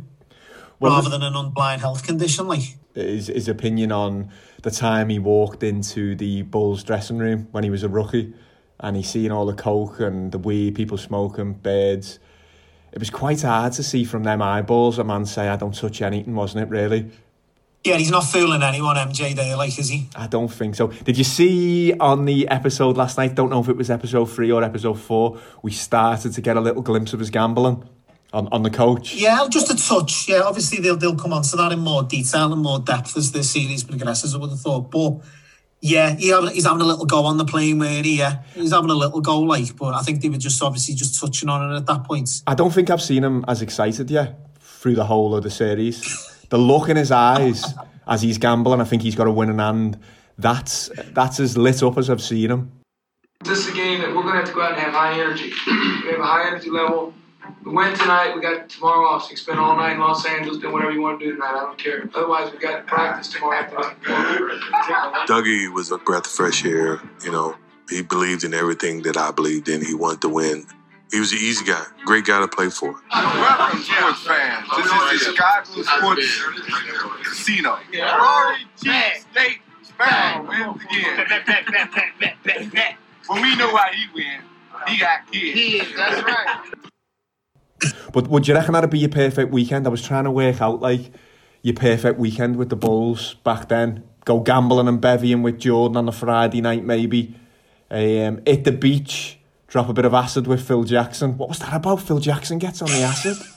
[0.80, 2.78] Well, rather than an unblind health condition like.
[2.96, 4.32] his, his opinion on
[4.64, 8.34] the time he walked into the Bulls dressing room when he was a rookie
[8.80, 12.20] and he seen all the coke and the weed, people smoking, birds.
[12.94, 16.02] It was quite hard to see from them eyeballs a man say, I don't touch
[16.02, 17.12] anything, wasn't it, really?
[17.84, 19.36] Yeah, he's not fooling anyone, MJ.
[19.58, 20.08] Like, is he?
[20.16, 20.88] I don't think so.
[20.88, 23.34] Did you see on the episode last night?
[23.34, 25.40] Don't know if it was episode three or episode four.
[25.64, 27.84] We started to get a little glimpse of his gambling
[28.34, 29.16] on, on the coach.
[29.16, 30.30] Yeah, just a touch.
[30.30, 33.32] Yeah, obviously they'll they'll come on to that in more detail and more depth as
[33.32, 34.36] the series progresses.
[34.36, 35.22] I would have thought, but
[35.80, 38.92] yeah, he he's having a little go on the plane where he yeah, he's having
[38.92, 39.76] a little go like.
[39.76, 42.44] But I think they were just obviously just touching on it at that point.
[42.46, 46.28] I don't think I've seen him as excited yet through the whole of the series.
[46.52, 47.74] The look in his eyes
[48.08, 49.98] as he's gambling, I think he's got a winning hand.
[50.38, 52.72] That's that's as lit up as I've seen him.
[53.44, 55.52] This is a game that we're gonna have to go out and have high energy.
[55.68, 57.14] we have a high energy level.
[57.64, 58.36] We win tonight.
[58.36, 59.24] We got tomorrow off.
[59.24, 61.34] So you can spend all night in Los Angeles doing whatever you want to do
[61.34, 61.56] tonight.
[61.56, 62.10] I don't care.
[62.14, 64.60] Otherwise, we got practice tomorrow afternoon.
[65.28, 67.02] Dougie was a breath of fresh air.
[67.24, 67.56] You know,
[67.90, 69.84] he believed in everything that I believed in.
[69.84, 70.66] He wanted to win.
[71.12, 72.96] He was an easy guy, great guy to play for.
[73.12, 74.66] Welcome, sports fans.
[74.78, 76.42] This is the Chicago Sports
[77.24, 77.78] Casino.
[77.94, 81.28] Rory Cheese Steak Sparrow wins again.
[83.28, 84.44] When we know why he wins,
[84.88, 85.90] he got kids.
[85.98, 86.60] That's right.
[88.14, 89.86] But would you reckon that'd be your perfect weekend?
[89.88, 91.12] I was trying to work out like
[91.62, 94.04] your perfect weekend with the Bulls back then.
[94.24, 97.36] Go gambling and bevying with Jordan on a Friday night, maybe.
[97.90, 99.40] Um, hit the beach,
[99.72, 101.38] drop a bit of acid with Phil Jackson.
[101.38, 102.02] What was that about?
[102.02, 103.38] Phil Jackson gets on the acid.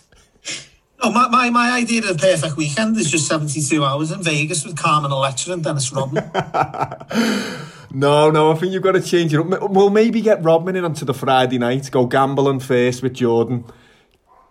[1.01, 4.65] Oh, my, my, my idea of the perfect weekend is just 72 hours in Vegas
[4.65, 6.31] with Carmen Electra and Dennis Rodman.
[7.97, 9.71] No, no, I think you've got to change it up.
[9.71, 13.65] We'll maybe get Rodman in onto the Friday night, go gambling first with Jordan,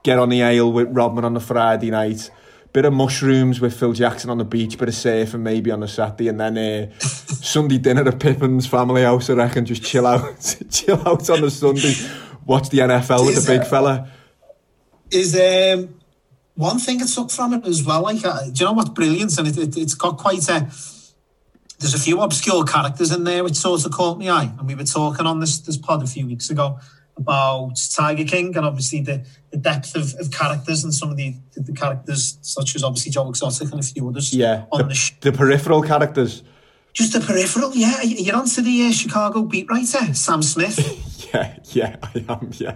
[0.03, 2.31] get on the ale with Rodman on the Friday night,
[2.73, 5.87] bit of mushrooms with Phil Jackson on the beach, bit of surfing maybe on a
[5.87, 10.57] Saturday, and then uh, Sunday dinner at Pippen's family house, I reckon, just chill out,
[10.71, 11.93] chill out on the Sunday,
[12.45, 14.11] watch the NFL with the big fella.
[15.11, 15.93] Is um,
[16.55, 19.37] one thing I took from it as well, like, uh, do you know what's brilliant?
[19.37, 20.67] And it, it, it's got quite a,
[21.79, 24.51] there's a few obscure characters in there which sort of caught me eye.
[24.57, 26.79] And we were talking on this, this pod a few weeks ago
[27.17, 31.35] about Tiger King and obviously the, the depth of, of characters and some of the,
[31.53, 34.87] the, the characters such as obviously Joe Exotic and a few others Yeah, on the,
[34.87, 36.41] the, sh- the peripheral characters.
[36.93, 37.71] just the peripheral.
[37.75, 40.79] Yeah, you're onto the uh, Chicago beat writer Sam Smith,
[41.33, 42.75] Yeah, yeah, I am, yeah.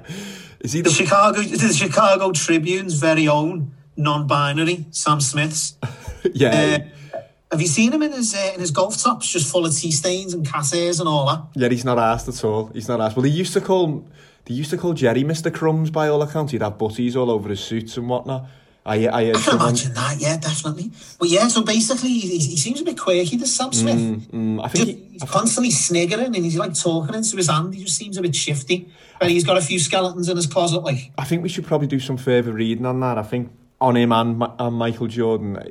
[0.60, 0.95] Is he the the...
[0.95, 5.76] Chicago the Chicago Tribune's very own non-binary Sam Smith's.
[6.34, 6.80] Yeah,
[7.13, 7.19] Uh,
[7.52, 9.91] have you seen him in his uh, in his golf tops, just full of tea
[9.91, 11.41] stains and cat and all that?
[11.56, 12.67] yeah, he's not asked at all.
[12.73, 13.15] He's not asked.
[13.15, 14.06] Well, he used to call...
[14.47, 15.53] They used to call Jerry Mr.
[15.53, 16.53] Crumbs by all accounts.
[16.53, 18.45] He'd have butties all over his suits and whatnot.
[18.86, 20.91] I, I I can imagine that, yeah, definitely.
[21.19, 23.97] But yeah, so basically, he, he seems a bit quirky, this Sam Smith.
[24.31, 27.73] Mm, I Just- think he, he's constantly sniggering and he's like talking into his hand.
[27.75, 28.89] He just seems a bit shifty.
[29.19, 31.12] And he's got a few skeletons in his closet, like.
[31.17, 33.17] I think we should probably do some further reading on that.
[33.17, 35.62] I think on him and, and Michael Jordan,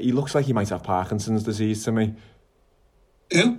[0.00, 2.14] he looks like he might have Parkinson's disease to me.
[3.32, 3.58] Who?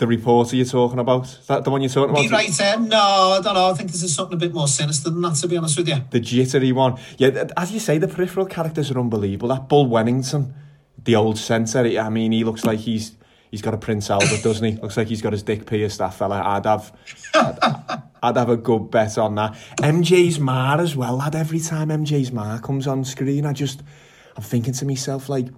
[0.00, 2.22] The reporter you're talking about, is that the one you're talking about?
[2.22, 2.72] Beat writer?
[2.74, 3.68] Um, no, I don't know.
[3.68, 5.88] I think this is something a bit more sinister than that, to be honest with
[5.88, 5.96] you.
[6.10, 6.98] The jittery one.
[7.18, 9.50] Yeah, as you say, the peripheral characters are unbelievable.
[9.50, 10.54] That Bill Wennington,
[11.04, 13.14] the old centre, I mean, he looks like he's
[13.50, 14.80] he's got a Prince Albert, doesn't he?
[14.80, 16.40] Looks like he's got his dick pierced, that fella.
[16.42, 16.96] I'd have,
[17.34, 19.52] I'd, I'd have a good bet on that.
[19.80, 21.34] MJ's Ma as well, lad.
[21.34, 23.82] Every time MJ's Ma comes on screen, I just,
[24.34, 25.48] I'm thinking to myself, like,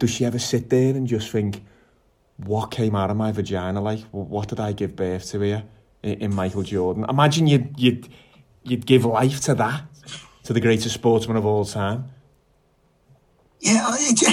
[0.00, 1.62] does she ever sit there and just think,
[2.36, 3.80] what came out of my vagina?
[3.80, 5.64] Like, what did I give birth to here
[6.02, 7.04] in, Michael Jordan?
[7.08, 8.08] Imagine you'd, you'd,
[8.62, 9.82] you'd give life to that,
[10.44, 12.10] to the greatest sportsman of all time.
[13.60, 14.26] Yeah, do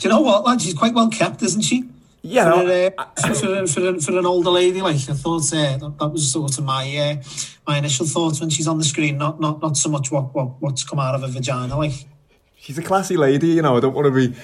[0.00, 0.62] you know what, lad?
[0.62, 1.84] She's quite well kept, isn't she?
[2.22, 5.76] Yeah, for, no, uh, for, for, for, for an older lady, like I thought, uh,
[5.76, 7.22] that, that was sort of my uh,
[7.66, 9.18] my initial thoughts when she's on the screen.
[9.18, 11.92] Not not not so much what, what what's come out of her vagina, like.
[12.56, 13.76] she's a classy lady, you know.
[13.76, 14.34] I don't want to be,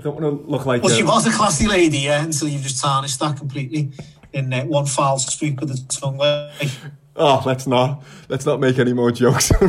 [0.00, 0.82] I don't want to look like.
[0.82, 3.90] Well, a- she was a classy lady, yeah, until you've just tarnished that completely
[4.32, 6.16] in uh, one foul sweep of the tongue.
[6.16, 6.70] Like,
[7.16, 9.50] Oh, let's not let's not make any more jokes.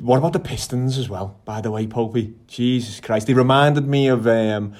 [0.00, 1.38] what about the Pistons as well?
[1.44, 4.26] By the way, Popey, Jesus Christ, they reminded me of.
[4.26, 4.72] Um,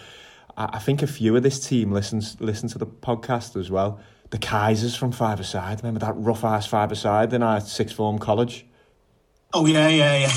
[0.56, 4.00] I I think a few of this team listens listen to the podcast as well.
[4.30, 5.82] The Kaisers from Five Aside.
[5.82, 8.64] Remember that rough ass Five Aside in our sixth form college?
[9.52, 10.30] oh yeah, yeah,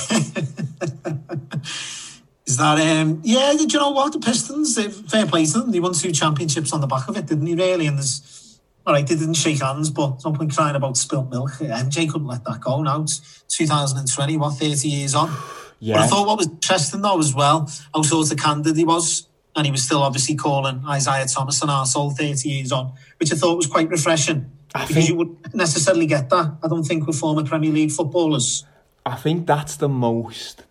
[1.05, 1.13] yeah.
[2.47, 3.21] Is that um?
[3.23, 4.13] Yeah, do you know what?
[4.13, 4.75] The Pistons,
[5.11, 5.71] fair play to them.
[5.71, 7.55] They won two championships on the back of it, didn't they?
[7.55, 8.59] Really, and there's.
[8.87, 11.53] All right, they didn't shake hands, but some point crying about spilt milk.
[11.53, 12.83] MJ couldn't let that go.
[12.83, 15.35] Now it's 2020, what, 30 years on.
[15.95, 19.27] But I thought what was interesting though as well, how sort of candid he was.
[19.55, 23.35] And he was still obviously calling Isaiah Thomas an arsehole 30 years on, which I
[23.37, 24.51] thought was quite refreshing.
[24.75, 27.91] I because think- you wouldn't necessarily get that, I don't think, with former Premier League
[27.91, 28.65] footballers.
[29.03, 30.63] I think that's the most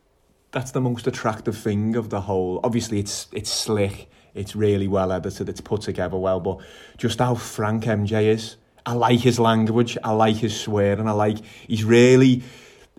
[0.55, 2.61] that's the most attractive thing of the whole.
[2.65, 6.61] Obviously, it's it's slick, it's really well edited, it's put together well, but
[6.97, 8.57] just how frank MJ is.
[8.87, 12.43] I like his language, I like his swearing, I like he's really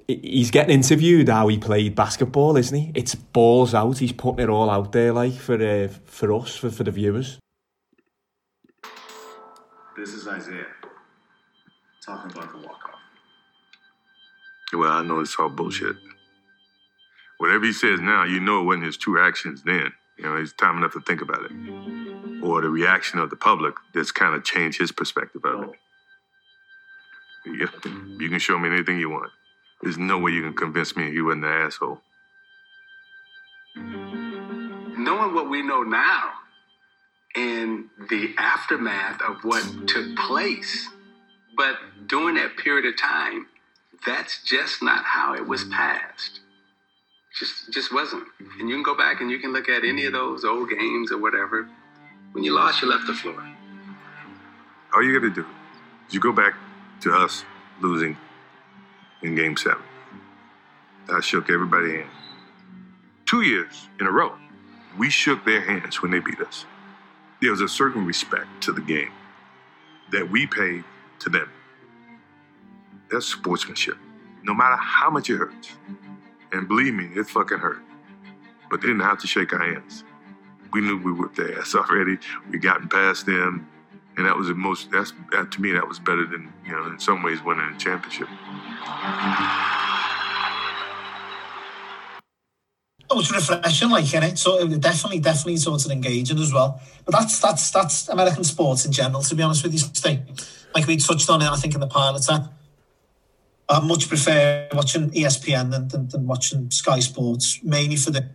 [0.08, 2.92] he's getting interviewed how he played basketball, isn't he?
[2.94, 3.98] It's balls out.
[3.98, 7.40] He's putting it all out there, like for uh, for us, for, for the viewers.
[9.98, 10.66] This is Isaiah
[12.06, 13.00] talking about the walk off.
[14.74, 15.96] Well, I know it's all bullshit.
[17.38, 19.92] Whatever he says now, you know it wasn't his true actions then.
[20.18, 21.52] You know, it's time enough to think about it.
[22.42, 25.70] Or the reaction of the public that's kind of changed his perspective of it.
[27.46, 27.68] You,
[28.20, 29.32] you can show me anything you want.
[29.82, 32.00] There's no way you can convince me he wasn't an asshole.
[33.76, 36.32] Knowing what we know now
[37.36, 40.88] and the aftermath of what took place,
[41.58, 41.76] but
[42.08, 43.48] during that period of time,
[44.06, 46.40] that's just not how it was passed.
[47.38, 48.24] Just just wasn't.
[48.60, 51.12] And you can go back and you can look at any of those old games
[51.12, 51.68] or whatever.
[52.32, 53.44] When you lost, you left the floor.
[54.94, 55.46] All you got to do
[56.08, 56.56] is you go back
[57.02, 57.44] to us
[57.82, 58.18] losing
[59.22, 59.84] in game seven.
[61.12, 62.10] I shook everybody hand.
[63.26, 64.34] Two years in a row,
[64.98, 66.66] we shook their hands when they beat us.
[67.42, 69.12] There was a certain respect to the game
[70.12, 70.84] that we paid
[71.20, 71.50] to them.
[73.12, 73.98] That's sportsmanship,
[74.44, 75.72] no matter how much it hurts.
[76.52, 77.82] And believe me, it fucking hurt.
[78.70, 80.04] But they didn't have to shake our hands.
[80.74, 82.18] We knew we whipped their ass already.
[82.50, 83.68] We gotten past them.
[84.18, 86.86] And that was the most, that's, that, to me, that was better than, you know,
[86.86, 88.30] in some ways winning a championship.
[93.10, 94.38] Oh, it's refreshing, like in it.
[94.38, 96.82] So it definitely, definitely sort of engaging as well.
[97.06, 99.22] But that's that's that's American sports in general.
[99.22, 100.22] To be honest with you, Steve.
[100.74, 102.28] like we touched on it, I think in the pilot.
[103.68, 108.30] I much prefer watching ESPN than, than, than watching Sky Sports, mainly for the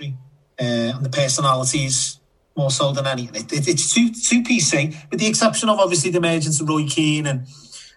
[0.00, 0.12] uh,
[0.58, 2.18] and the personalities
[2.56, 3.42] more so than anything.
[3.42, 6.86] It, it, it's too too PC, with the exception of obviously the emergence of Roy
[6.86, 7.46] Keane and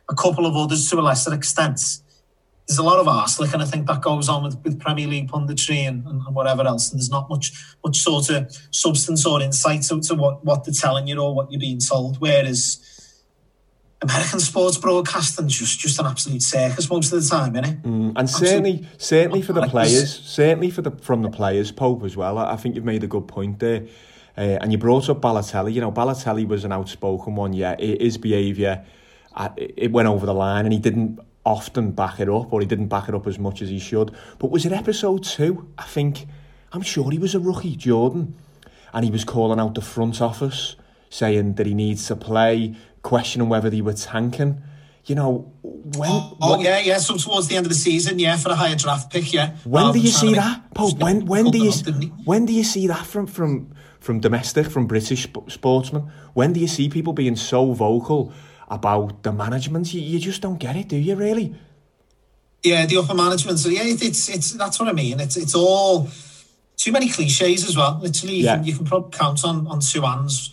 [0.09, 1.79] a couple of others to a lesser extent
[2.67, 5.29] there's a lot of arse and I think that goes on with, with Premier League
[5.29, 6.89] punditry and, and, and, whatever else.
[6.89, 10.73] And there's not much much sort of substance or insight to, to what, what they're
[10.73, 12.19] telling you or what you're being told.
[12.19, 12.94] Whereas
[14.05, 17.81] American sports broadcasting just just an absolute circus most of the time, innit?
[17.81, 22.15] Mm, and certainly certainly for the players, certainly for the from the players, Pope as
[22.15, 22.37] well.
[22.37, 23.85] I, I think you've made a good point there.
[24.37, 25.73] Uh, and you brought up Balotelli.
[25.73, 27.53] You know, Balotelli was an outspoken one.
[27.53, 28.83] Yeah, his behaviour,
[29.33, 32.67] uh, it went over the line, and he didn't often back it up, or he
[32.67, 34.13] didn't back it up as much as he should.
[34.39, 35.71] But was it episode two?
[35.77, 36.27] I think,
[36.73, 38.35] I'm sure he was a rookie, Jordan,
[38.93, 40.75] and he was calling out the front office,
[41.09, 44.61] saying that he needs to play, questioning whether they were tanking.
[45.05, 46.09] You know, when.
[46.09, 46.97] Oh, oh yeah, yeah.
[46.97, 49.55] So towards the end of the season, yeah, for a higher draft pick, yeah.
[49.63, 50.97] When do you see that, Pope?
[50.99, 51.71] When when do you
[52.25, 56.11] when do you see that from from from domestic, from British sportsmen?
[56.33, 58.33] When do you see people being so vocal
[58.67, 59.93] about the management.
[59.93, 61.15] You, you just don't get it, do you?
[61.15, 61.55] Really?
[62.63, 63.59] Yeah, the upper management.
[63.59, 65.19] So yeah, it, it's it's that's what I mean.
[65.19, 66.07] It's it's all
[66.77, 67.99] too many cliches as well.
[68.01, 68.55] Literally, you, yeah.
[68.55, 70.51] can, you can probably count on on two hands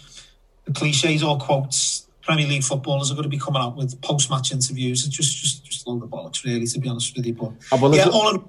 [0.64, 2.06] the cliches or quotes.
[2.22, 5.06] Premier League footballers are going to be coming out with post-match interviews.
[5.06, 7.34] It's just just just a load of bollocks, really, to be honest with you.
[7.34, 8.44] But oh, well, yeah, all in,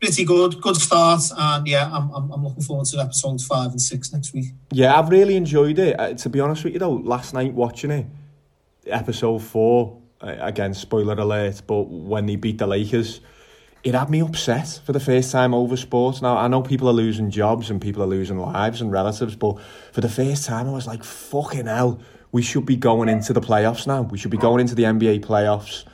[0.00, 3.80] pretty good, good start, and yeah, I'm, I'm I'm looking forward to episodes five and
[3.80, 4.46] six next week.
[4.72, 6.00] Yeah, I've really enjoyed it.
[6.00, 8.06] Uh, to be honest with you, though, last night watching it
[8.86, 13.20] episode four, uh, again, spoiler alert, but when they beat the Lakers,
[13.84, 16.22] it had me upset for the first time over sports.
[16.22, 19.58] Now, I know people are losing jobs and people are losing lives and relatives, but
[19.92, 22.00] for the first time, I was like, fucking hell,
[22.32, 24.02] we should be going into the playoffs now.
[24.02, 25.84] We should be going into the NBA playoffs.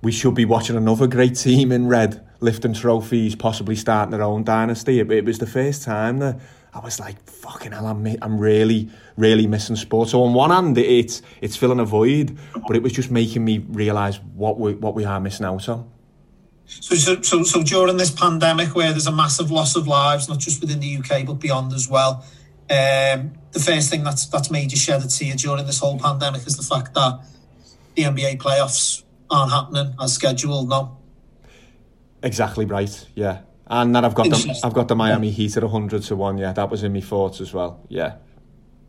[0.00, 4.44] We should be watching another great team in red lifting trophies, possibly starting their own
[4.44, 5.00] dynasty.
[5.00, 6.40] It, it was the first time that
[6.72, 10.08] I was like, fucking hell, I'm, I'm really, really missing sport.
[10.08, 13.58] So on one hand, it's it's filling a void, but it was just making me
[13.58, 15.90] realise what we what we are missing out on.
[16.66, 20.38] So, So, so, so during this pandemic, where there's a massive loss of lives, not
[20.38, 22.24] just within the UK but beyond as well,
[22.72, 26.46] um, the first thing that's that's made you shed a tear during this whole pandemic
[26.46, 27.20] is the fact that
[27.94, 30.70] the NBA playoffs aren't happening as scheduled.
[30.70, 30.96] No.
[32.22, 33.06] Exactly right.
[33.14, 36.38] Yeah, and then I've got the I've got the Miami Heat at hundred to one.
[36.38, 37.84] Yeah, that was in my thoughts as well.
[37.88, 38.16] Yeah,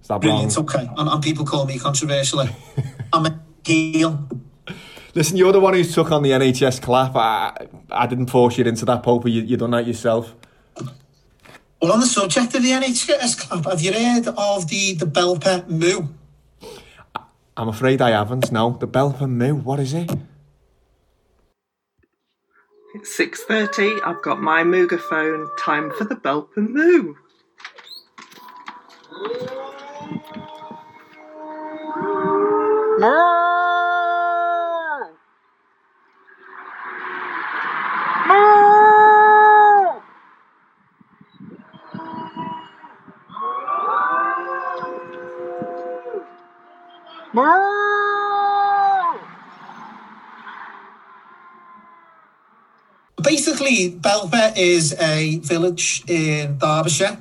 [0.01, 0.55] is that Brilliant.
[0.55, 0.65] Wrong?
[0.65, 2.47] Okay, and, and, people call me controversial.
[3.13, 4.29] I'm a heel.
[5.15, 7.15] Listen, you're the one who took on the NHS clap.
[7.15, 9.27] I, I didn't force you into that, Pope.
[9.27, 10.35] You you done that yourself.
[11.83, 15.67] Well, on the subject of the NHS Club, have you heard of the the Belper
[15.67, 16.07] Moo?
[17.57, 18.53] I'm afraid I haven't.
[18.53, 19.55] No, the Belper Moo.
[19.55, 20.09] What is it?
[22.95, 27.15] It's 6.30, I've got my Mooga phone, time for the Belper Moo.
[38.29, 38.72] Moo!
[53.23, 57.17] Basically, Belper is a village in Derbyshire.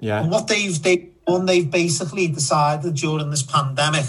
[0.00, 0.22] Yeah.
[0.22, 4.06] And what they've they done, they've basically decided during this pandemic,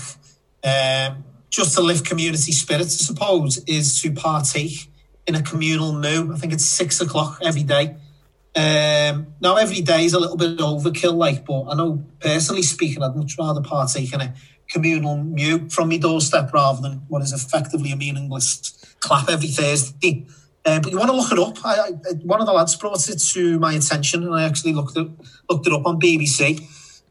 [0.64, 4.90] um, just to lift community spirit, I suppose, is to partake
[5.28, 6.34] in a communal moo.
[6.34, 7.96] I think it's six o'clock every day.
[8.56, 13.02] Um, now, every day is a little bit overkill, like, but I know personally speaking,
[13.02, 14.34] I'd much rather partake in a
[14.74, 20.26] communal moo from my doorstep rather than what is effectively a meaningless clap every Thursday.
[20.66, 21.66] Um, but you want to look it up.
[21.66, 24.98] I, I, one of the lads brought it to my attention, and I actually looked
[24.98, 25.08] it
[25.50, 26.62] looked it up on BBC.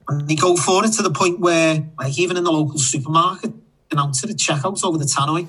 [0.08, 3.52] And they go for it to the point where, like, even in the local supermarket,
[3.90, 5.46] announce it at checkout over the tannoy.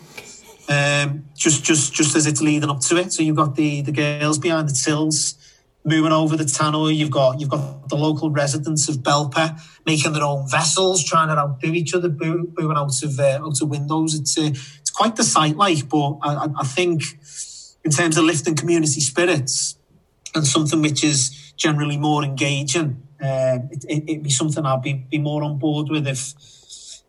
[0.69, 3.12] Um, just, just, just as it's leading up to it.
[3.12, 5.36] So you've got the the girls behind the tills
[5.86, 6.96] moving over the tannoy.
[6.96, 11.38] You've got you've got the local residents of Belper making their own vessels, trying to
[11.38, 14.15] outdo each other, booing out of uh, out of windows.
[14.15, 15.88] It's uh, it's quite the sight, like.
[15.89, 17.04] But I, I think
[17.84, 19.78] in terms of lifting community spirits,
[20.36, 24.93] and something which is generally more engaging, uh, it, it, it'd be something I'd be,
[24.93, 26.34] be more on board with if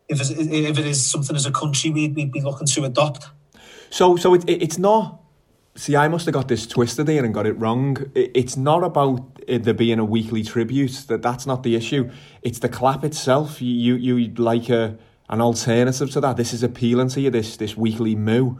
[0.08, 3.26] if, if it is something as a country we'd, we'd be looking to adopt.
[3.90, 5.20] So, so it, it, it's not.
[5.76, 7.96] See, I must have got this twisted here and got it wrong.
[8.14, 11.04] It's not about it, there being a weekly tribute.
[11.08, 12.10] That that's not the issue.
[12.42, 13.60] It's the clap itself.
[13.60, 14.96] You you you'd like a
[15.28, 16.37] an alternative to that.
[16.37, 17.30] This is appealing to you.
[17.30, 18.56] This this weekly moo.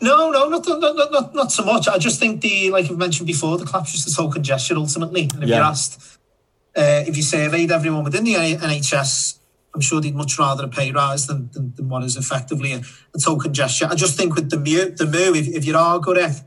[0.00, 1.88] No, no, not, not, not, not, so much.
[1.88, 5.22] I just think the, like I've mentioned before, the clap's just a token gesture ultimately.
[5.34, 5.56] And if Yeah.
[5.56, 6.00] you're asked,
[6.76, 9.38] uh, if you surveyed everyone within the NHS,
[9.74, 12.82] I'm sure they'd much rather a pay rise than, than, than what is effectively a,
[13.14, 13.88] a token gesture.
[13.90, 16.42] I just think with the moo, the moo if, if you are all good at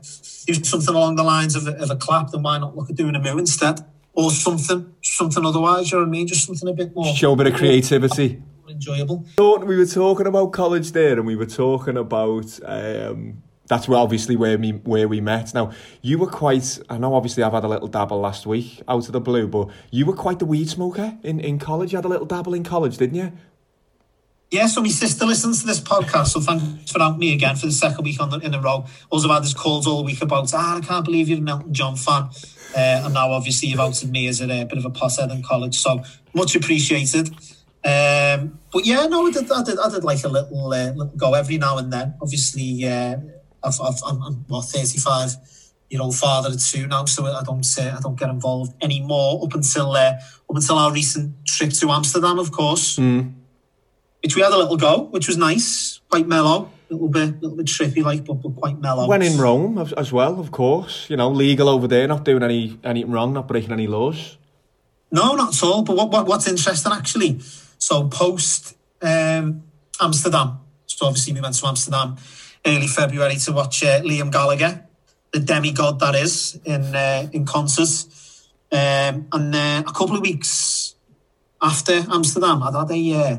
[0.46, 2.96] do something along the lines of a, of a clap, then why not look at
[2.96, 3.84] doing a moo instead?
[4.14, 6.26] Or something, something otherwise, you know what I mean?
[6.26, 8.42] Just something a bit more Show a bit of creativity.
[8.62, 9.24] more enjoyable.
[9.38, 14.36] We were talking about college there, and we were talking about um, that's where obviously
[14.36, 15.54] where me where we met.
[15.54, 16.78] Now you were quite.
[16.88, 19.68] I know obviously I've had a little dabble last week out of the blue, but
[19.90, 21.92] you were quite the weed smoker in, in college.
[21.92, 23.32] You had a little dabble in college, didn't you?
[24.50, 27.66] Yeah, so my sister listens to this podcast, so thanks for having me again for
[27.66, 28.86] the second week on the, in a row.
[29.10, 31.96] Also, had this calls all week about, ah, I can't believe you're an Elton John
[31.96, 32.30] fan.
[32.74, 35.42] Uh, and now, obviously, you've outed me as a, uh, bit of a pothead in
[35.42, 36.02] college, so
[36.32, 37.28] much appreciated.
[37.84, 41.12] Um, but yeah, no, I did, I did, I did like a little, uh, little
[41.14, 42.14] go every now and then.
[42.22, 43.18] Obviously, uh,
[43.62, 45.36] I've, I've, I'm, I'm what, 35
[45.90, 49.40] year old father of two now, so I don't uh, I don't get involved anymore
[49.44, 50.12] up until uh,
[50.50, 53.32] up until our recent trip to Amsterdam, of course Mm.
[54.22, 57.38] which we had a little go, which was nice, quite mellow, a little bit, a
[57.40, 59.06] little bit trippy, like, but, but quite mellow.
[59.08, 61.08] When in Rome as, as well, of course.
[61.08, 64.36] You know, legal over there, not doing any anything wrong, not breaking any laws.
[65.10, 65.82] No, not at all.
[65.82, 67.40] But what, what what's interesting actually?
[67.78, 69.62] So post um,
[70.00, 70.58] Amsterdam.
[70.86, 72.16] So obviously we went to Amsterdam
[72.68, 74.84] early February to watch uh, Liam Gallagher,
[75.32, 77.88] the demigod that is, in uh, in concert.
[78.70, 80.94] Um, and then a couple of weeks
[81.60, 83.38] after Amsterdam, I'd had a, uh,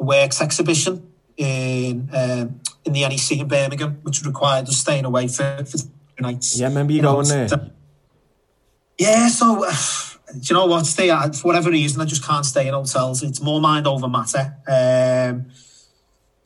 [0.00, 5.28] a works exhibition in um, in the NEC in Birmingham, which required us staying away
[5.28, 5.88] for, for two
[6.20, 6.58] nights.
[6.58, 7.70] Yeah, remember you know, going there?
[8.98, 9.72] yeah, so uh,
[10.32, 10.86] do you know what?
[10.86, 13.22] Stay at, for whatever reason, I just can't stay in hotels.
[13.22, 14.56] It's more mind over matter.
[14.66, 15.46] Um,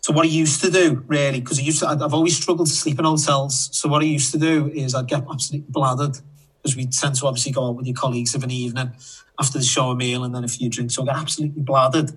[0.08, 2.72] so what I used to do, really, because I used to, I've always struggled to
[2.72, 3.68] sleep in hotels.
[3.76, 6.22] So what I used to do is I'd get absolutely bladdered
[6.62, 8.92] because we tend to obviously go out with your colleagues of an evening
[9.38, 10.94] after the show, a meal, and then a few drinks.
[10.94, 12.16] So I get absolutely bladdered.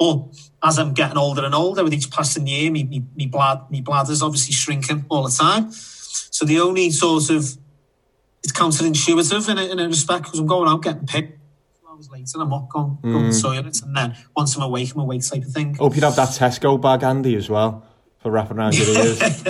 [0.00, 3.70] But as I'm getting older and older, with each passing year, me, me, me, blad,
[3.70, 5.70] me bladder's obviously shrinking all the time.
[5.70, 7.56] So the only sort of
[8.42, 11.39] it's counterintuitive in a, in a respect because I'm going out getting picked.
[12.00, 13.42] Hours later, I'm up going, going to the Mm.
[13.42, 15.74] toilet, and then once I'm awake, I'm awake type of thing.
[15.74, 17.84] Hope you'd have that Tesco bag, Andy, as well,
[18.20, 19.20] for wrapping around your ears.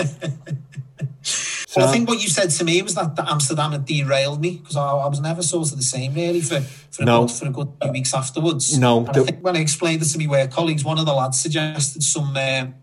[1.73, 4.57] Well, I think what you said to me was that, that Amsterdam had derailed me
[4.57, 7.21] because I, I was never sort of the same really for for a, No.
[7.21, 8.77] good, for a good few weeks afterwards.
[8.77, 11.13] No, and I think when I explained it to me work colleagues, one of the
[11.13, 12.75] lads suggested some um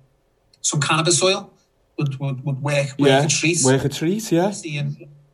[0.63, 1.53] some cannabis oil
[1.99, 3.59] would would, would work work yeah, a treat.
[3.63, 4.55] work a treat, yeah.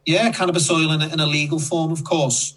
[0.05, 2.55] Yeah, cannabis oil in a, in a legal form, of course.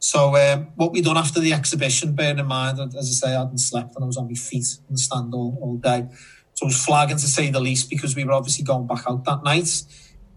[0.00, 3.34] So um, what we done after the exhibition, bearing in mind, that, as I say,
[3.34, 6.06] I hadn't slept and I was on my feet in the stand all, all day.
[6.54, 9.24] So it was flagging to say the least because we were obviously going back out
[9.24, 9.82] that night.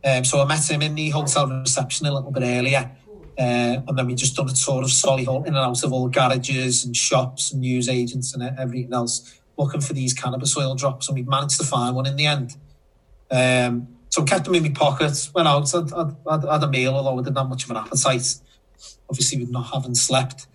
[0.04, 2.92] Um, so I met him in the hotel reception a little bit earlier.
[3.38, 6.10] Uh, and then we just done a tour of Solihull in and out of all
[6.10, 11.08] garages and shops and news agents and everything else, looking for these cannabis oil drops.
[11.08, 12.56] And we managed to find one in the end.
[13.30, 16.96] Um, so I kept them in my pockets, went out, I'd, I'd had a meal,
[16.96, 18.36] although I didn't have much of an appetite.
[19.10, 20.48] Obviously, with not having slept.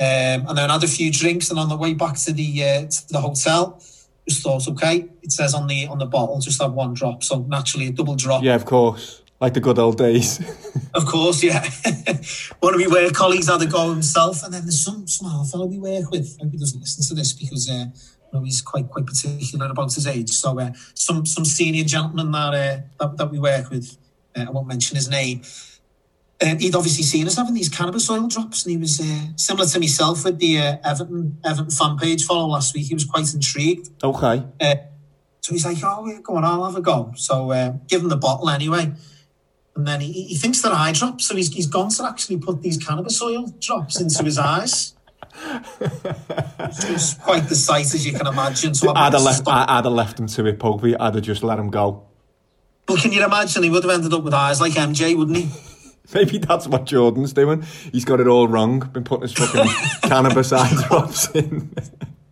[0.00, 2.86] Um, and then had a few drinks, and on the way back to the uh,
[2.86, 3.82] to the hotel,
[4.28, 7.24] just thought, okay, it says on the on the bottle, just have one drop.
[7.24, 8.42] So naturally, a double drop.
[8.42, 9.22] Yeah, of course.
[9.40, 10.40] Like the good old days.
[10.94, 11.62] Of course, yeah.
[12.60, 15.44] One of my work colleagues had a go himself, and then there's some some other
[15.44, 16.36] fellow we work with.
[16.40, 17.84] I hope he doesn't listen to this because uh,
[18.32, 20.30] know, he's quite quite particular about his age.
[20.30, 23.96] So uh, some some senior gentleman that uh, that, that we work with,
[24.36, 25.42] uh, I won't mention his name.
[26.40, 29.80] He'd obviously seen us having these cannabis oil drops, and he was uh, similar to
[29.80, 32.86] myself with the uh, Everton Everton fan page follow last week.
[32.86, 33.90] He was quite intrigued.
[34.04, 34.44] Okay.
[34.60, 34.74] Uh,
[35.40, 38.08] so he's like, "Oh, yeah, go on, I'll have a go." So uh, give him
[38.08, 38.92] the bottle anyway,
[39.74, 41.26] and then he, he thinks they're eye drops.
[41.26, 44.94] So he's, he's gone to actually put these cannabis oil drops into his eyes.
[46.88, 48.74] Was quite the sight, as you can imagine.
[48.74, 50.96] So I'd have, left, I'd have left him to it, Pogby.
[50.98, 52.04] I'd have just let him go.
[52.86, 53.62] But can you imagine?
[53.62, 55.50] He would have ended up with eyes like MJ, wouldn't he?
[56.14, 57.62] Maybe that's what Jordan's doing.
[57.92, 58.80] He's got it all wrong.
[58.80, 59.70] Been putting his fucking
[60.08, 61.74] cannabis eye drops in.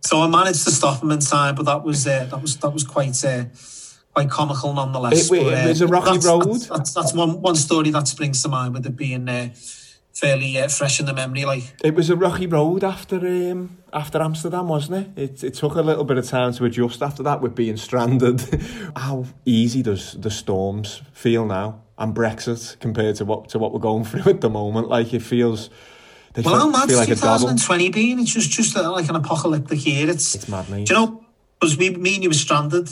[0.01, 2.69] So I managed to stop him in time, but that was uh, that was that
[2.69, 3.45] was quite uh,
[4.13, 5.31] quite comical nonetheless.
[5.31, 6.43] It- it was a rocky that's, road.
[6.45, 9.49] That's, that's, that's one one story that springs to mind with it being uh,
[10.17, 11.45] fairly uh, fresh in the memory.
[11.45, 15.21] Like It was a rocky road after um, after Amsterdam, wasn't it?
[15.21, 15.43] it?
[15.43, 18.41] It took a little bit of time to adjust after that with being stranded.
[18.95, 23.79] How easy does the storms feel now and Brexit compared to what to what we're
[23.79, 24.89] going through at the moment?
[24.89, 25.69] Like it feels.
[26.33, 27.47] They well, how feel, mad's feel like a doddle.
[27.47, 28.19] 2020 been?
[28.19, 30.09] It's just just uh, like an apocalyptic year.
[30.09, 30.87] It's It's madness.
[30.87, 31.23] Do you know?
[31.59, 32.87] Because we, me and you were stranded.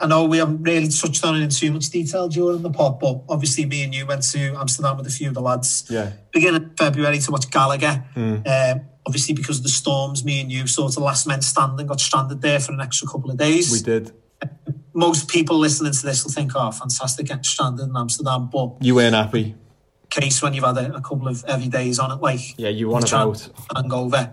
[0.00, 3.00] I know we haven't really touched on it in too much detail during the pod,
[3.00, 5.84] but obviously me and you went to Amsterdam with a few of the lads.
[5.90, 6.12] Yeah.
[6.32, 8.04] Beginning of February to watch Gallagher.
[8.14, 8.46] Mm.
[8.46, 12.00] Um, obviously because of the storms, me and you sort of last men standing got
[12.00, 13.72] stranded there for an extra couple of days.
[13.72, 14.12] We did.
[14.94, 18.48] Most people listening to this will think, oh, fantastic, getting stranded in Amsterdam.
[18.52, 19.54] But You weren't happy.
[20.10, 22.88] case when you've had a, a couple of heavy days on it, like Yeah, you
[22.88, 23.36] wanted trying out.
[23.36, 24.32] to hangover.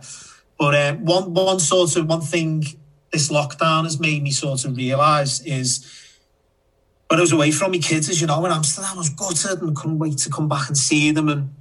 [0.57, 2.63] But uh, one one sort of one thing
[3.15, 5.69] this lockdown has made me sort of realise is
[7.07, 9.61] when I was away from my kids, as you know, in Amsterdam, I was gutted
[9.61, 11.29] and couldn't wait to come back and see them.
[11.29, 11.55] And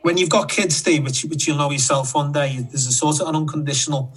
[0.00, 3.20] when you've got kids, Steve, which, which you'll know yourself one day, there's a sort
[3.20, 4.14] of an unconditional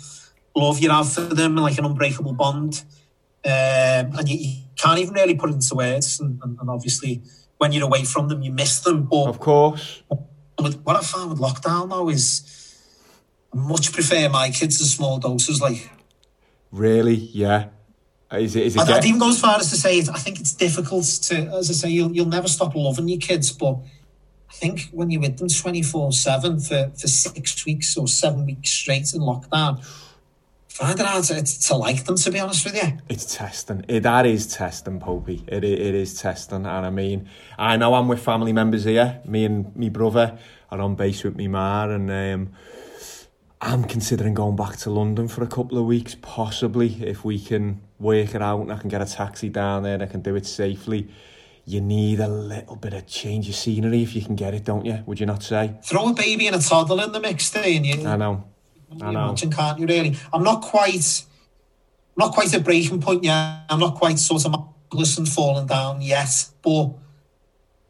[0.56, 2.84] love you have for them, like an unbreakable bond.
[3.44, 3.52] Um,
[4.18, 6.22] and you, you can't even really put it into words.
[6.22, 7.22] And, and, and obviously,
[7.58, 9.08] when you're away from them, you miss them.
[9.08, 10.04] But Of course.
[10.58, 12.78] with, what I found with lockdown though is
[13.54, 15.60] I much prefer my kids to small doses.
[15.60, 15.90] Like
[16.72, 17.16] Really?
[17.16, 17.70] Yeah.
[18.32, 18.66] Is it?
[18.68, 18.82] Is it?
[18.90, 21.70] I'd, even go as far as to say it, I think it's difficult to, as
[21.70, 23.76] I say, you'll you'll never stop loving your kids, but
[24.50, 28.46] I think when you're with them twenty four seven for for six weeks or seven
[28.46, 29.84] weeks straight in lockdown,
[30.70, 32.16] find it hard to, to like them.
[32.16, 33.84] To be honest with you, It's testing.
[33.90, 35.44] It, that is testing, Popey.
[35.50, 36.66] It, i- it is testing.
[36.66, 37.28] And I mean,
[37.60, 39.20] I know I'm with family members here.
[39.26, 40.40] Me and me brother
[40.72, 42.54] are on base with me ma, and um,
[43.64, 47.80] I'm considering going back to London for a couple of weeks, possibly if we can
[48.00, 50.36] work it out and I can get a taxi down there and I can do
[50.36, 51.08] it safely.
[51.66, 54.84] You need a little bit of change of scenery if you can get it, don't
[54.84, 55.04] you?
[55.06, 55.76] Would you not say?
[55.84, 58.46] throw a baby and a toddler in the mix, there, and you, I know.
[59.00, 59.26] I know.
[59.26, 59.86] imagine, can't you?
[59.86, 61.24] Really, I'm not quite,
[62.18, 63.66] not quite at breaking point yet.
[63.70, 64.56] I'm not quite sort of
[64.92, 66.50] and falling down yet.
[66.64, 66.94] But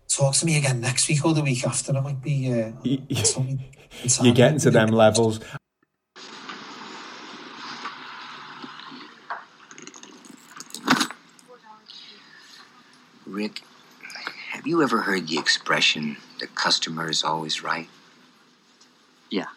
[0.09, 1.95] talk to me again next week or the week after.
[1.95, 2.51] I might be.
[2.51, 2.71] Uh,
[4.21, 5.39] You're getting to them levels.
[13.31, 13.61] Rick,
[14.49, 17.87] have you ever heard the expression, the customer is always right?
[19.29, 19.47] Yeah.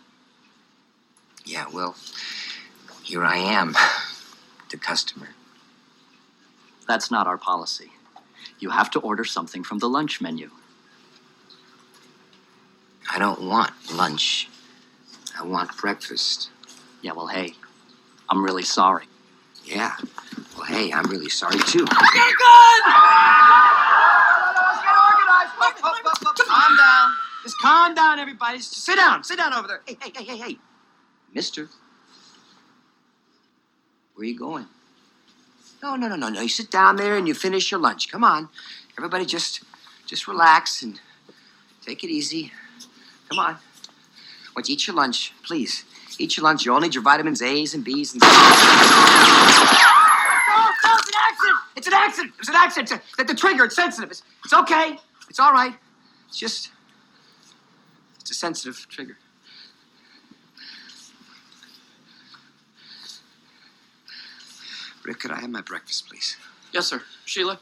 [1.44, 1.96] Yeah, well,
[3.02, 3.74] here I am,
[4.70, 5.30] the customer.
[6.86, 7.90] That's not our policy.
[8.60, 10.50] You have to order something from the lunch menu.
[13.10, 14.48] I don't want lunch.
[15.38, 16.48] I want breakfast.
[17.02, 17.54] Yeah, well, hey,
[18.30, 19.06] I'm really sorry.
[19.64, 19.96] Yeah.
[20.56, 21.84] Well, hey, I'm really sorry too.
[21.84, 22.82] Get a gun!
[26.46, 27.10] Calm down.
[27.42, 28.58] Just calm down, everybody.
[28.58, 29.24] Just sit down.
[29.24, 29.80] Sit down over there.
[29.86, 30.58] Hey, hey, hey, hey, hey.
[31.34, 31.68] Mister.
[34.14, 34.66] Where are you going?
[35.82, 36.40] No, no, no, no, no.
[36.40, 38.10] You sit down there and you finish your lunch.
[38.10, 38.48] Come on.
[38.96, 39.64] Everybody just
[40.06, 41.00] just relax and
[41.84, 42.52] take it easy.
[43.28, 43.56] Come on.
[44.54, 45.84] Once you eat your lunch, please.
[46.18, 46.64] Eat your lunch.
[46.64, 48.34] You all need your vitamins A's and B's and No, no,
[49.48, 50.03] it's
[51.14, 51.58] an accident.
[51.76, 52.32] It's an accident.
[52.38, 52.90] It's an accident.
[52.92, 54.10] It's a- the, the trigger, it's sensitive.
[54.10, 54.98] It's, it's okay.
[55.28, 55.74] It's all right.
[56.28, 56.70] It's just
[58.20, 59.16] it's a sensitive trigger.
[65.04, 66.36] Rick, could I have my breakfast, please?
[66.72, 67.02] Yes, sir.
[67.26, 67.60] Sheila?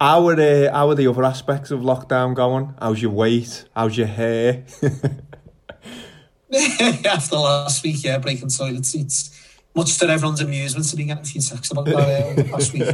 [0.00, 2.74] How are, uh, how are the other aspects of lockdown going?
[2.80, 3.64] How's your weight?
[3.74, 4.64] How's your hair?
[7.04, 9.30] after last week, yeah, breaking toilet seats.
[9.76, 12.48] Much to everyone's amusement to be getting a few texts about that uh, over the
[12.48, 12.88] past week.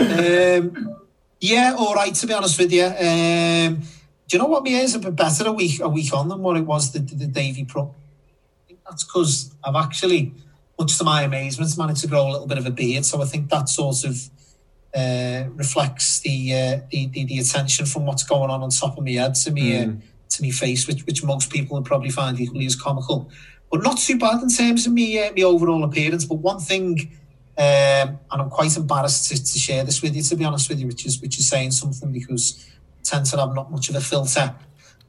[0.00, 0.96] Um,
[1.40, 2.84] yeah, all right, to be honest with you.
[2.84, 3.80] Um,
[4.26, 4.62] do you know what?
[4.62, 6.98] Me is a bit better a week a week on than what it was the,
[6.98, 7.84] the Davy Pro.
[7.84, 10.34] I think that's because I've actually,
[10.78, 13.04] much to my amazement, managed to grow a little bit of a beard.
[13.06, 14.16] So I think that sort of
[14.94, 19.04] uh, reflects the, uh, the, the the attention from what's going on on top of
[19.04, 20.00] my head to me uh, Mm.
[20.30, 23.30] to me face, which which most people would probably find equally as comical,
[23.70, 26.24] but not too bad in terms of me uh, me overall appearance.
[26.24, 26.98] But one thing,
[27.56, 30.80] um, and I'm quite embarrassed to, to share this with you, to be honest with
[30.80, 32.66] you, which is which is saying something because
[32.98, 34.54] I tend to have not much of a filter.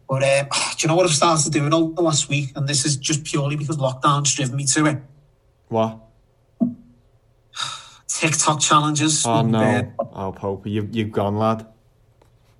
[0.07, 0.47] But um,
[0.77, 2.51] do you know what I've started doing over the last week?
[2.55, 4.97] And this is just purely because lockdown's driven me to it.
[5.69, 5.99] what?
[8.07, 9.25] TikTok challenges.
[9.25, 9.93] Oh no!
[10.13, 11.65] Oh, Popey, you you've gone, lad.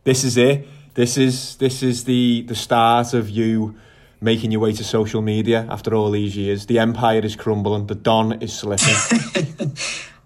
[0.06, 0.68] This is it.
[0.94, 3.76] This is this is the the start of you
[4.22, 6.66] making your way to social media after all these years.
[6.66, 7.88] The empire is crumbling.
[7.88, 8.96] The don is slipping.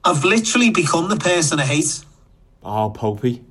[0.03, 2.03] I've literally become the person I hate.
[2.63, 3.43] Oh, Popey.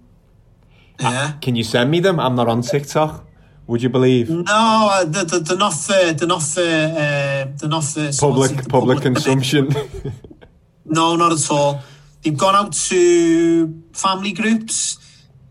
[1.00, 1.32] Yeah.
[1.40, 2.20] Can you send me them?
[2.20, 3.26] I'm not on TikTok.
[3.66, 4.28] Would you believe?
[4.28, 8.68] No, uh, they're, they're, not for they're not for uh, they're not for Public what's
[8.68, 9.72] public consumption.
[10.84, 11.80] No, not at all.
[12.22, 14.98] They've gone out to family groups.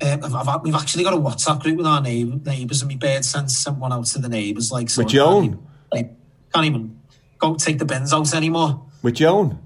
[0.02, 3.24] Um, I've, I've, we've actually got a WhatsApp group with our neighbours, and my bird
[3.24, 4.72] sense sent one out to the neighbours.
[4.72, 5.68] Like, so With Joan?
[5.94, 7.00] can't even
[7.38, 8.86] go take the bins out anymore.
[9.02, 9.60] With Joan.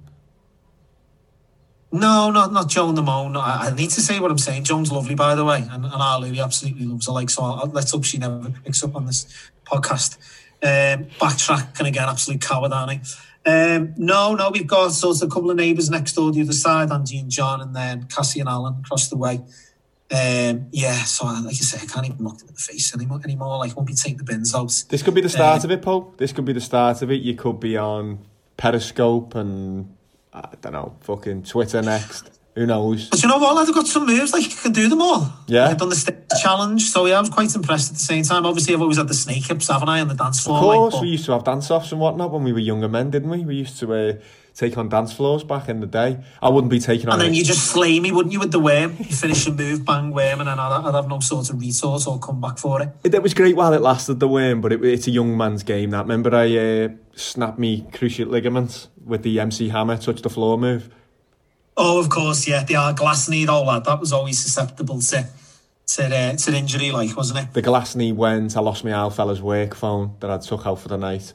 [1.92, 3.38] No, not not Joan the Moan.
[3.38, 4.66] I, I need to say what I'm saying.
[4.66, 7.14] Joan's lovely, by the way, and, and our Louie absolutely loves her.
[7.14, 9.26] Like, so I'll, let's hope she never picks up on this
[9.66, 10.18] podcast.
[10.62, 13.02] Um, backtracking again, absolute coward, aren't I?
[13.50, 16.52] Um, no, no, we've got sort of a couple of neighbours next door, the other
[16.52, 19.42] side, Angie and John, and then Cassie and Alan across the way.
[20.12, 23.20] Um, yeah, so I- like I say, I can't even look in the face anymore.
[23.24, 24.84] Anymore, like, won't be taking the bins out.
[24.90, 26.14] This could be the start Uh, of it, Paul.
[26.18, 27.22] This could be the start of it.
[27.22, 28.20] You could be on
[28.58, 29.90] Periscope and
[30.34, 32.30] I don't know, fucking Twitter next.
[32.56, 33.10] Who knows?
[33.10, 33.68] But you know what, lad?
[33.68, 35.28] I've got some moves, like, you can do them all.
[35.48, 35.68] Yeah.
[35.68, 38.46] I've done the challenge, so yeah, I was quite impressed at the same time.
[38.46, 40.58] Obviously, I've always had the snake hips, haven't I, on the dance floor?
[40.58, 42.60] Of course, like, but- we used to have dance offs and whatnot when we were
[42.60, 43.44] younger men, didn't we?
[43.44, 44.14] We used to uh,
[44.56, 46.18] take on dance floors back in the day.
[46.42, 47.38] I wouldn't be taking on And then it.
[47.38, 48.96] you just flay me, wouldn't you, with the worm?
[48.98, 52.08] You finish a move, bang, worm, and then I'd, I'd have no sort of resource
[52.08, 52.90] or come back for it.
[53.04, 55.64] It, it was great while it lasted, the worm, but it, it's a young man's
[55.64, 55.90] game.
[55.92, 60.58] That remember I uh, snapped me cruciate ligaments with the MC Hammer touch the floor
[60.58, 60.90] move.
[61.78, 63.84] Oh, of course, yeah, the glass knee, all that.
[63.84, 65.28] That was always susceptible to
[65.88, 67.54] to, uh, to injury, like, wasn't it?
[67.54, 68.58] The glass knee went.
[68.58, 71.34] I lost my old fella's work phone that I took out for the night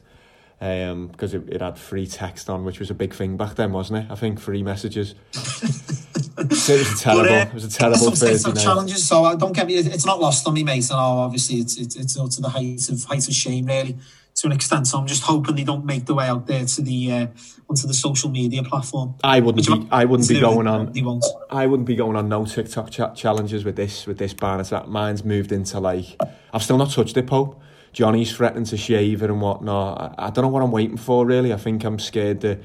[0.61, 3.73] um, because it, it had free text on, which was a big thing back then,
[3.73, 4.11] wasn't it?
[4.11, 5.15] I think free messages.
[5.33, 7.23] it was a terrible.
[7.23, 8.63] But, uh, it was a terrible some Thursday some night.
[8.63, 9.75] challenges, so uh, don't get me.
[9.75, 10.89] It's not lost on me, mate.
[10.91, 13.97] And oh, obviously, it's it's it's all to the height of height of shame, really,
[14.35, 14.85] to an extent.
[14.85, 17.27] So I'm just hoping they don't make the way out there to the uh,
[17.67, 19.15] onto the social media platform.
[19.23, 19.87] I wouldn't be.
[19.91, 20.91] I wouldn't be going on.
[20.93, 21.25] They won't.
[21.49, 24.59] I wouldn't be going on no TikTok cha- challenges with this with this ban.
[24.59, 26.21] It's that mine's moved into like
[26.53, 27.59] I've still not touched it, Pope.
[27.93, 30.15] Johnny's threatening to shave it and whatnot.
[30.17, 31.53] I, I don't know what I'm waiting for really.
[31.53, 32.61] I think I'm scared that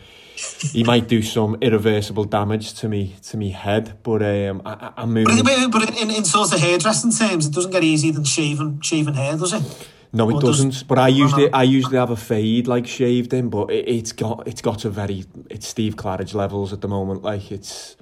[0.72, 3.98] he might do some irreversible damage to me to me head.
[4.02, 5.38] But um, I, I'm moving.
[5.38, 9.14] in, but in, in sort of hairdressing terms, it doesn't get easier than shaving shaving
[9.14, 9.88] hair, does it?
[10.12, 10.86] No, it does- doesn't.
[10.86, 11.52] But I usually.
[11.52, 14.90] I usually have a fade like shaved in, but it, it's got it's got a
[14.90, 17.22] very it's Steve Claridge levels at the moment.
[17.22, 17.96] Like it's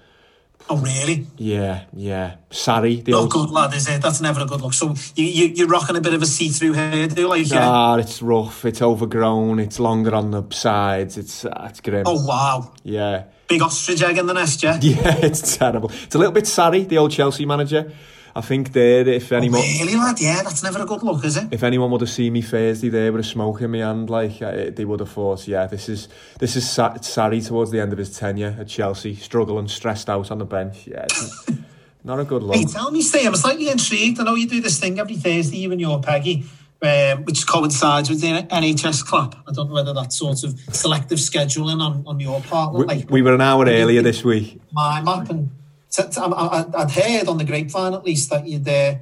[0.71, 1.27] Oh, really?
[1.37, 2.37] yeah yeah.
[2.51, 4.01] Sorry, the Not old good, lad, is it?
[4.01, 4.73] That's never a good look.
[4.73, 7.69] So you, you, you're rocking a bit of a see-through hairdo, like, yeah?
[7.69, 8.65] Ah, it's rough.
[8.65, 9.59] It's overgrown.
[9.59, 11.19] It's longer on the sides.
[11.19, 12.05] It's uh, it's grim.
[12.07, 12.73] Oh, wow.
[12.83, 14.79] Yeah, Big ostrich egg in the nest, yeah?
[14.83, 15.17] yeah.
[15.19, 15.91] It's terrible.
[16.05, 16.85] It's a little bit sorry.
[16.85, 17.93] The old Chelsea manager.
[18.37, 20.21] I think there, if anyone, Really, lad?
[20.21, 21.49] Yeah, that's never a good look, is it?
[21.53, 24.43] if anyone would have seen me Thursday there with a smoke in my hand, like
[24.43, 26.09] uh, they would have thought, yeah, this is
[26.41, 30.31] this is Sa- Sarri towards the end of his tenure at Chelsea, struggling, stressed out
[30.33, 30.87] on the bench.
[30.89, 31.07] Yeah,
[32.05, 32.57] not a good look.
[32.57, 34.19] Hey, tell me, Steve, I'm slightly intrigued.
[34.19, 36.45] I know you do this thing every Thursday, you and your Peggy,
[36.83, 39.37] um, which coincides with the NHS clap.
[39.49, 42.75] I don't know whether that's sort of selective scheduling on, on your part.
[42.75, 44.61] We, like we were an hour earlier this week.
[44.73, 45.51] my map, and
[45.95, 48.97] t- t- I- I- I'd heard on the grapevine at least that you'd uh,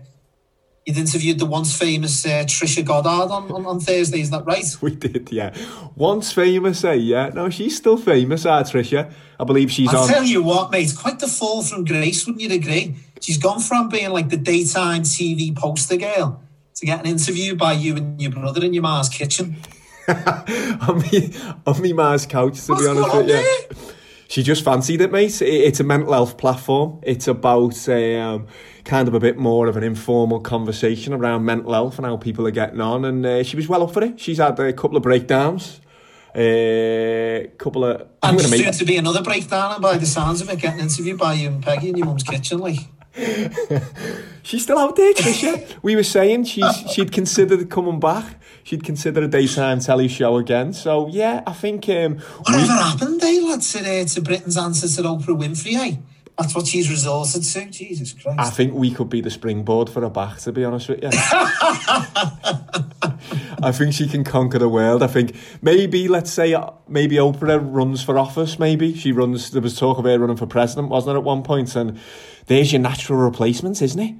[0.84, 4.20] you'd interviewed the once famous uh, Trisha Goddard on, on, on Thursday.
[4.20, 4.64] Is that right?
[4.80, 5.54] We did, yeah.
[5.94, 6.94] Once famous, eh?
[6.94, 7.28] Yeah.
[7.28, 9.12] No, she's still famous, ah, Trisha.
[9.38, 9.96] I believe she's on.
[9.96, 10.08] I'll on.
[10.08, 12.96] tell you what, mate, quite the fall from grace, wouldn't you agree?
[13.20, 16.42] She's gone from being like the daytime TV poster girl
[16.74, 19.56] to getting interviewed by you and your brother in your ma's kitchen.
[20.08, 21.32] on me,
[21.64, 23.91] on me ma's couch, to be honest with you.
[24.32, 25.42] She just fancied it, mate.
[25.42, 26.98] It- It's a mental health platform.
[27.02, 28.46] It's about um,
[28.82, 32.46] kind of a bit more of an informal conversation around mental health and how people
[32.46, 33.04] are getting on.
[33.04, 34.18] And uh, she was well up for it.
[34.18, 35.82] She's had a couple of breakdowns.
[36.34, 38.00] A couple of.
[38.22, 38.78] I'm And going to make.
[38.78, 41.90] to be another breakdown, by the sounds of it, getting interviewed by you and Peggy
[41.90, 42.78] in your mum's kitchen, like.
[44.42, 45.76] She's still out there, Trisha.
[45.82, 48.40] we were saying she's she'd considered coming back.
[48.64, 50.72] She'd consider a daytime telly show again.
[50.72, 55.08] So yeah, I think um, Whatever happened, eh, lad, to, uh, to Britain's answer to
[55.08, 55.96] Oprah Winfrey, eh?
[56.38, 57.66] That's what she's resorted to.
[57.66, 58.40] Jesus Christ.
[58.40, 61.10] I think we could be the springboard for her back, to be honest with you.
[63.62, 65.02] I think she can conquer the world.
[65.02, 68.94] I think maybe, let's say, uh, maybe Oprah runs for office, maybe.
[68.94, 71.76] She runs, there was talk of her running for president, wasn't there, at one point?
[71.76, 72.00] And
[72.46, 74.14] there's your natural replacement, isn't it?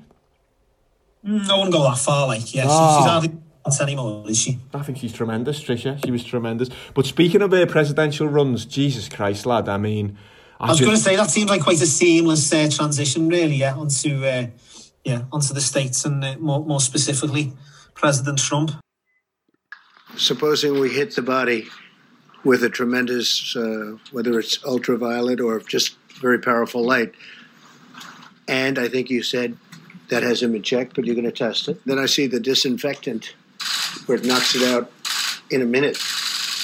[1.26, 2.64] Mm, No one go that far, like, yeah.
[2.66, 2.98] Ah.
[2.98, 4.58] She's hardly that's anymore, is she?
[4.74, 6.04] I think she's tremendous, Trisha.
[6.04, 6.68] She was tremendous.
[6.94, 10.18] But speaking of her presidential runs, Jesus Christ, lad, I mean...
[10.58, 13.74] I was going to say that seems like quite a seamless uh, transition, really, yeah,
[13.74, 14.46] onto uh,
[15.04, 17.52] yeah, onto the states and uh, more more specifically,
[17.94, 18.70] President Trump.
[20.16, 21.66] supposing we hit the body
[22.44, 27.12] with a tremendous, uh, whether it's ultraviolet or just very powerful light.
[28.48, 29.56] And I think you said
[30.08, 31.80] that hasn't been checked, but you're going to test it.
[31.86, 33.34] Then I see the disinfectant
[34.06, 34.90] where it knocks it out
[35.50, 35.98] in a minute,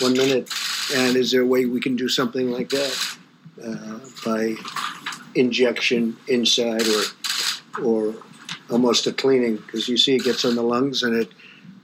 [0.01, 0.53] one minute.
[0.95, 3.16] And is there a way we can do something like that
[3.62, 4.55] uh, by
[5.35, 7.03] injection inside or
[7.83, 8.14] or
[8.70, 9.57] almost a cleaning?
[9.57, 11.31] Because you see it gets on the lungs and it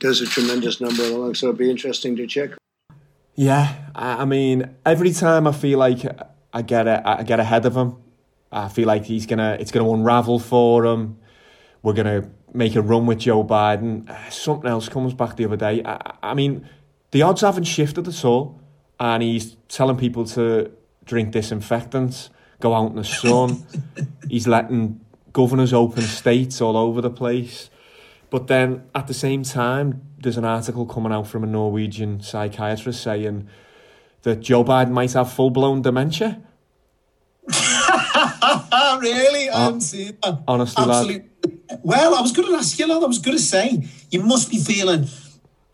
[0.01, 1.39] does a tremendous number of the lungs.
[1.39, 2.51] So it'd be interesting to check.
[3.35, 6.07] Yeah, I mean, every time I feel like
[6.53, 7.97] I get a, I get ahead of him,
[8.55, 11.19] I feel like he's gonna it's gonna unravel for him.
[11.83, 14.09] We're gonna make a run with Joe Biden.
[14.09, 15.83] Uh, Something else comes back the other day.
[15.85, 16.67] I, I mean,
[17.11, 18.61] the odds haven't shifted at all,
[19.01, 20.71] and he's telling people to
[21.05, 22.31] drink disinfectants,
[22.61, 23.67] go out in the sun.
[24.29, 25.01] he's letting
[25.33, 27.71] governors open states all over the place.
[28.31, 33.03] But then at the same time, there's an article coming out from a Norwegian psychiatrist
[33.03, 33.49] saying
[34.23, 36.41] that Joe Biden might have full blown dementia.
[39.01, 39.49] really?
[39.49, 40.43] I Uh, haven't seen that.
[40.47, 41.25] honestly, lad.
[41.83, 43.03] Well, I was going to ask you, lad.
[43.03, 43.67] I was going to say
[44.11, 45.09] you must be feeling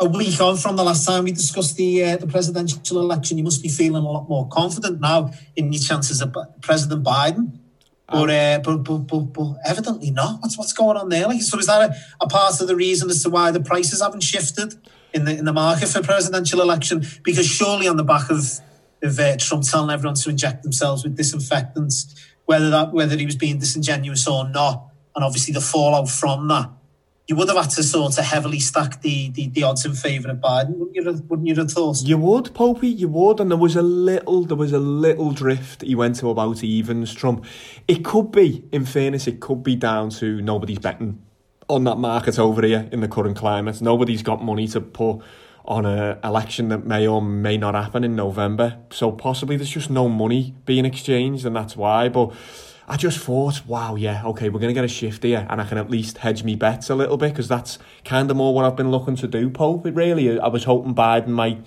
[0.00, 3.38] a week on from the last time we discussed the uh, the presidential election.
[3.38, 7.58] You must be feeling a lot more confident now in your chances of President Biden.
[8.12, 10.40] But, uh, but, but, but, but evidently not.
[10.40, 11.28] What's what's going on there?
[11.28, 14.02] Like, so is that a, a part of the reason as to why the prices
[14.02, 14.74] haven't shifted
[15.14, 17.04] in the in the market for presidential election?
[17.22, 18.40] Because surely on the back of
[19.02, 21.98] of uh, Trump telling everyone to inject themselves with disinfectants,
[22.50, 26.68] whether that whether he was being disingenuous or not, and obviously the fallout from that,
[27.28, 30.30] you would have had to sort of heavily stack the the, the odds in favour
[30.30, 31.04] of Biden, wouldn't you?
[31.28, 32.02] Wouldn't you have thought?
[32.02, 35.82] You would, Popey, you would, and there was a little, there was a little drift.
[35.82, 37.14] He went to about evens.
[37.14, 37.44] Trump.
[37.86, 41.22] It could be, in fairness, it could be down to nobody's betting
[41.68, 43.80] on that market over here in the current climate.
[43.80, 45.22] Nobody's got money to put
[45.64, 48.78] on a election that may or may not happen in November.
[48.90, 52.08] So possibly there's just no money being exchanged, and that's why.
[52.08, 52.32] But
[52.88, 55.64] I just thought, wow, yeah, okay, we're going to get a shift here, and I
[55.64, 58.64] can at least hedge me bets a little bit because that's kind of more what
[58.64, 59.84] I've been looking to do, Pope.
[59.84, 61.64] Really, I was hoping Biden might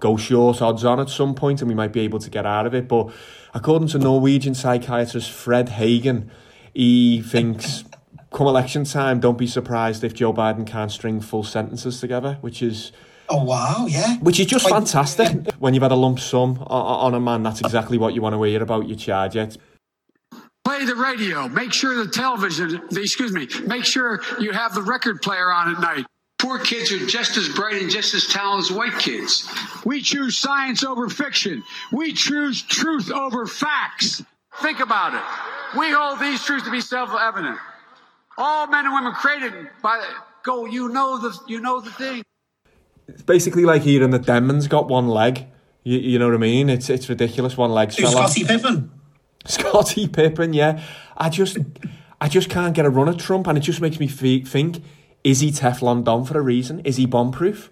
[0.00, 2.66] go short odds on at some point and we might be able to get out
[2.66, 2.88] of it.
[2.88, 3.10] But
[3.54, 6.30] according to Norwegian psychiatrist Fred Hagen,
[6.72, 7.84] he thinks
[8.32, 12.62] come election time, don't be surprised if Joe Biden can't string full sentences together, which
[12.62, 12.92] is
[13.30, 14.16] Oh wow, yeah.
[14.18, 15.52] which is just fantastic.
[15.58, 18.22] When you've had a lump sum o- o- on a man, that's exactly what you
[18.22, 19.36] want to hear about your charge.
[19.36, 19.58] It's
[20.64, 21.48] Play the radio.
[21.48, 25.80] Make sure the television, excuse me, make sure you have the record player on at
[25.80, 26.06] night.
[26.38, 29.48] Poor kids are just as bright and just as talented as white kids.
[29.84, 31.62] We choose science over fiction.
[31.92, 34.22] We choose truth over facts.
[34.60, 35.78] Think about it.
[35.78, 37.58] We hold these truths to be self-evident.
[38.36, 39.52] All men and women created
[39.82, 40.02] by
[40.44, 40.64] go.
[40.66, 42.22] You know the you know the thing.
[43.08, 45.46] It's basically like hearing that Denman's got one leg.
[45.82, 46.68] You, you know what I mean?
[46.68, 47.56] It's it's ridiculous.
[47.56, 47.94] One leg.
[47.94, 48.90] Who's Scottie Pippen?
[49.46, 50.82] Scottie Pippen, yeah.
[51.16, 51.56] I just,
[52.20, 54.82] I just can't get a run at Trump, and it just makes me fe- think:
[55.24, 56.80] Is he Teflon Don for a reason?
[56.80, 57.70] Is he bomb-proof?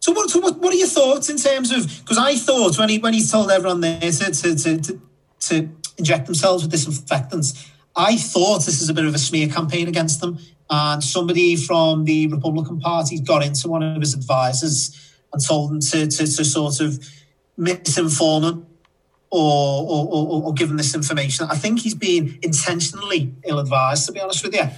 [0.00, 2.90] So what, so what, what are your thoughts in terms of because I thought when
[2.90, 5.00] he when he told everyone there to uh, to, to, to
[5.40, 9.88] to inject themselves with disinfectants, I thought this is a bit of a smear campaign
[9.88, 10.38] against them,
[10.70, 15.80] and somebody from the Republican Party got into one of his advisors and told him
[15.80, 16.98] to to, to sort of
[17.58, 18.66] misinform him
[19.30, 21.46] or or, or or give him this information.
[21.50, 24.68] I think he's being intentionally ill advised, to be honest with you,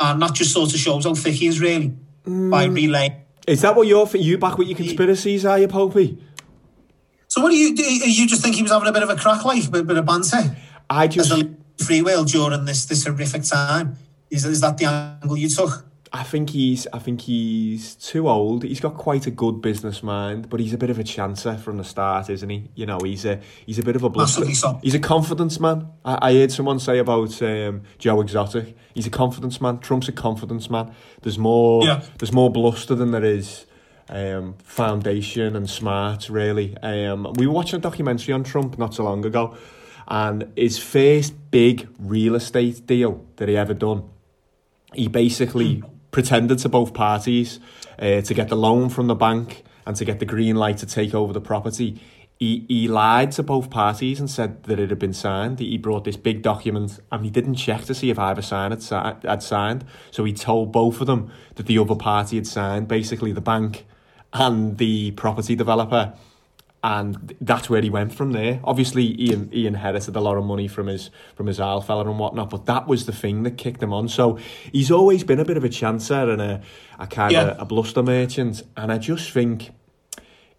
[0.00, 2.74] and that just sort of shows how thick he is really by hmm.
[2.74, 3.14] relaying.
[3.46, 4.06] Is that what you're?
[4.14, 5.44] You back with your conspiracies?
[5.44, 6.20] Are you, Popey?
[7.28, 7.82] So what do you do?
[7.82, 9.96] You just think he was having a bit of a crack life, a bit, bit
[9.96, 10.56] of banter?
[10.90, 13.96] I just as a free will during this this horrific time.
[14.30, 15.88] Is, is that the angle you took?
[16.12, 16.86] I think he's.
[16.92, 18.62] I think he's too old.
[18.62, 21.76] He's got quite a good business mind, but he's a bit of a chancer from
[21.76, 22.70] the start, isn't he?
[22.74, 24.44] You know, he's a he's a bit of a bluster.
[24.82, 25.88] He's a confidence man.
[26.04, 28.76] I, I heard someone say about um, Joe Exotic.
[28.94, 29.78] He's a confidence man.
[29.78, 30.94] Trump's a confidence man.
[31.22, 31.84] There's more.
[31.84, 32.02] Yeah.
[32.18, 33.66] There's more bluster than there is
[34.08, 36.28] um, foundation and smart.
[36.28, 36.76] Really.
[36.78, 39.56] Um, we were watching a documentary on Trump not so long ago,
[40.06, 44.08] and his first big real estate deal that he ever done
[44.94, 47.60] he basically pretended to both parties
[47.98, 50.86] uh, to get the loan from the bank and to get the green light to
[50.86, 52.00] take over the property.
[52.38, 55.58] He, he lied to both parties and said that it had been signed.
[55.58, 59.24] He brought this big document and he didn't check to see if either side had,
[59.24, 59.84] had signed.
[60.12, 63.86] So he told both of them that the other party had signed, basically the bank
[64.32, 66.12] and the property developer
[66.82, 68.60] and that's where he went from there.
[68.62, 72.18] Obviously, he, he inherited a lot of money from his from his owl fella and
[72.18, 74.08] whatnot, but that was the thing that kicked him on.
[74.08, 74.38] So
[74.72, 76.62] he's always been a bit of a chancer and a,
[76.98, 77.48] a kind Yeah.
[77.48, 79.70] of a bluster merchant, and I just think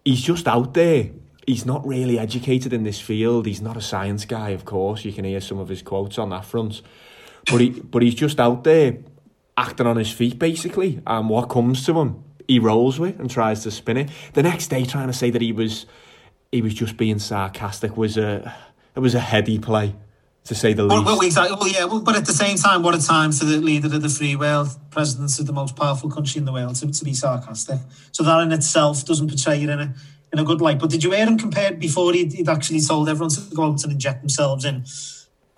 [0.04, 1.10] he's just out there
[1.46, 3.44] he's not really educated in this field.
[3.46, 5.04] He's not a science guy, of course.
[5.04, 6.80] You can hear some of his quotes on that front,
[7.50, 8.98] but he but he's just out there
[9.56, 13.62] acting on his feet basically, and what comes to him, he rolls with and tries
[13.64, 14.10] to spin it.
[14.34, 15.86] The next day, trying to say that he was
[16.52, 18.54] he was just being sarcastic was a
[18.94, 19.94] it was a heady play
[20.44, 21.04] to say the least.
[21.04, 21.56] Well, well, exactly.
[21.58, 24.02] Well, yeah, well, but at the same time, what a time for the leader of
[24.02, 27.14] the free world, president of the most powerful country in the world, to, to be
[27.14, 27.78] sarcastic.
[28.10, 29.94] So that in itself doesn't portray you in a
[30.32, 30.78] in a good light.
[30.78, 33.82] But did you hear him compared before he'd, he'd actually told everyone to go out
[33.84, 34.84] and inject themselves in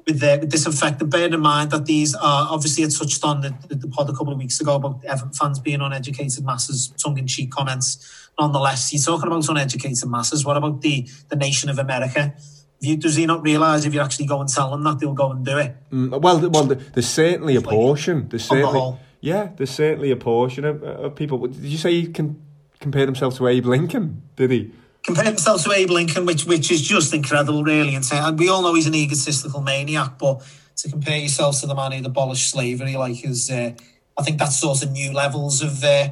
[0.07, 1.11] with, the, with disinfectant?
[1.11, 4.13] Bearing in mind that these are obviously it touched on the, the, the pod a
[4.13, 8.31] couple of weeks ago about Everton fans being uneducated masses, tongue in cheek comments.
[8.39, 10.45] Nonetheless, you're talking about uneducated masses.
[10.45, 12.35] What about the the nation of America?
[12.81, 15.31] You, does he not realise if you actually go and tell them that they'll go
[15.31, 15.77] and do it?
[15.93, 18.29] Mm, well, well, there's certainly a portion.
[18.29, 19.01] There's on the whole.
[19.21, 21.47] yeah, there's certainly a portion of, of people.
[21.47, 22.43] Did you say he can
[22.81, 24.23] compare himself to Abe Lincoln?
[24.35, 24.73] Did he?
[25.05, 27.95] Compare himself to Abe Lincoln, which which is just incredible, really.
[27.95, 30.43] And, we all know he's an egotistical maniac, but
[30.77, 33.73] to compare yourself to the man who abolished slavery, like is, uh,
[34.17, 36.11] I think that's sort of new levels of uh,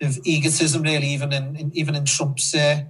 [0.00, 1.08] of egotism, really.
[1.08, 2.84] Even in, in even in Trump's, uh,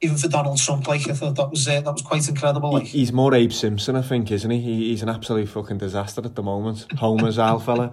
[0.00, 2.72] even for Donald Trump, like I thought that was uh, that was quite incredible.
[2.72, 2.84] Like.
[2.84, 4.60] He's more Abe Simpson, I think, isn't he?
[4.60, 6.86] he he's an absolute fucking disaster at the moment.
[6.98, 7.92] Homer's our fella.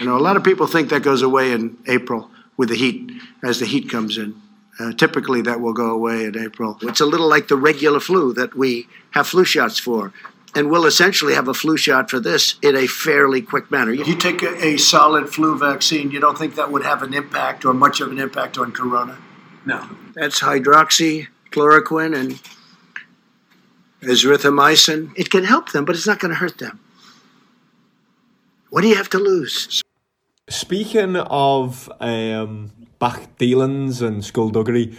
[0.00, 3.10] You know, a lot of people think that goes away in April with the heat,
[3.42, 4.40] as the heat comes in.
[4.78, 6.78] Uh, typically, that will go away in April.
[6.82, 10.12] It's a little like the regular flu that we have flu shots for.
[10.54, 13.92] And we'll essentially have a flu shot for this in a fairly quick manner.
[13.92, 17.64] You take a, a solid flu vaccine, you don't think that would have an impact
[17.64, 19.18] or much of an impact on corona?
[19.66, 19.88] No.
[20.14, 22.40] That's hydroxychloroquine and
[24.00, 25.12] azithromycin.
[25.16, 26.80] It can help them, but it's not going to hurt them.
[28.70, 29.82] What do you have to lose?
[30.48, 34.96] Speaking of um, back dealings and skullduggery,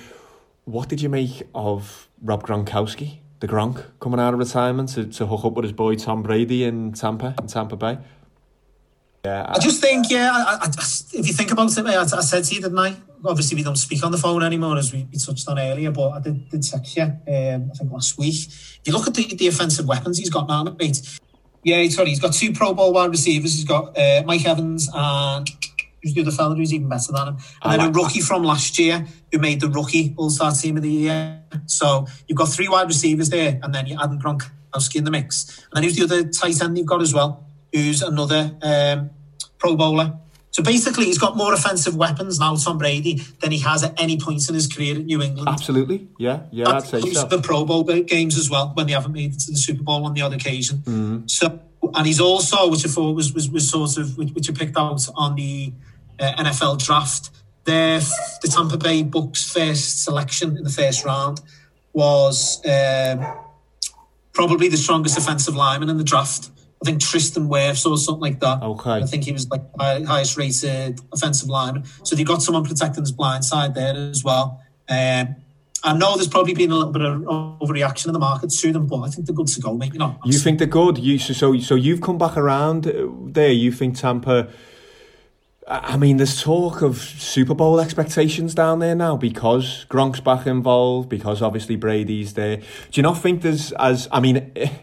[0.66, 5.26] what did you make of Rob Gronkowski, the Gronk, coming out of retirement to, to
[5.26, 7.98] hook up with his boy Tom Brady in Tampa, in Tampa Bay?
[9.26, 12.44] Yeah, I just think, yeah, I, I, if you think about it, I, I said
[12.44, 12.96] to you, didn't I?
[13.26, 16.10] Obviously, we don't speak on the phone anymore, as we, we touched on earlier, but
[16.10, 18.36] I did, did text you, um, I think last week.
[18.36, 21.20] If you look at the, the offensive weapons he's got now, mate,
[21.64, 23.56] yeah, sorry, he's got two Pro Bowl wide receivers.
[23.56, 25.50] He's got uh, Mike Evans and
[26.02, 27.38] who's the other fella who's even better than him.
[27.62, 30.84] And then a rookie from last year who made the rookie All Star team of
[30.84, 31.42] the year.
[31.66, 35.66] So you've got three wide receivers there, and then you're adding Gronkowski in the mix.
[35.66, 39.10] And then who's the other tight end you've got as well, who's another um,
[39.58, 40.14] Pro Bowler.
[40.52, 44.18] So basically, he's got more offensive weapons now, Tom Brady, than he has at any
[44.18, 45.48] point in his career at New England.
[45.48, 47.26] Absolutely, yeah, yeah, I'd say so.
[47.26, 50.06] The Pro Bowl games as well when they haven't made it to the Super Bowl
[50.06, 50.78] on the odd occasion.
[50.80, 51.30] Mm.
[51.30, 51.60] So,
[51.94, 54.78] and he's also, which I thought was was, was sort of which, which I picked
[54.78, 55.72] out on the
[56.20, 57.30] uh, NFL draft.
[57.66, 61.42] Their the Tampa Bay Bucks first selection in the first round
[61.94, 63.26] was um,
[64.34, 66.50] probably the strongest offensive lineman in the draft.
[66.82, 68.64] I think Tristan Wirfs or something like that.
[68.64, 68.92] Okay.
[68.92, 71.84] I think he was like high, highest rated offensive lineman.
[72.04, 74.64] So they got someone protecting his blind side there as well.
[74.88, 75.36] Um,
[75.84, 77.22] I know there's probably been a little bit of
[77.62, 80.20] overreaction in the market to them, but I think they're good to go, Maybe not.
[80.26, 80.98] You think they're good?
[80.98, 83.52] You so so, you've come back around uh, there.
[83.52, 84.50] You think Tampa?
[85.68, 91.08] I mean, there's talk of Super Bowl expectations down there now because Gronk's back involved,
[91.08, 92.58] because obviously Brady's there.
[92.58, 92.64] Do
[92.94, 94.52] you not think there's as I mean?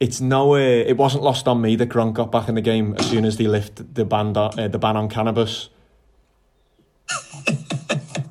[0.00, 2.94] It's no, uh, it wasn't lost on me that Gronk got back in the game
[2.98, 5.68] as soon as they lifted the ban uh, the ban on cannabis.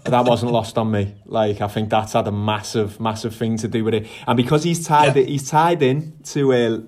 [0.06, 1.16] that wasn't lost on me.
[1.26, 4.64] Like I think that's had a massive, massive thing to do with it, and because
[4.64, 5.24] he's tied, yeah.
[5.24, 6.80] he's tied in to uh,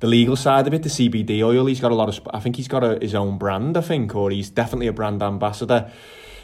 [0.00, 1.66] the legal side of it, the CBD oil.
[1.66, 2.26] He's got a lot of.
[2.32, 3.76] I think he's got a, his own brand.
[3.76, 5.92] I think, or he's definitely a brand ambassador.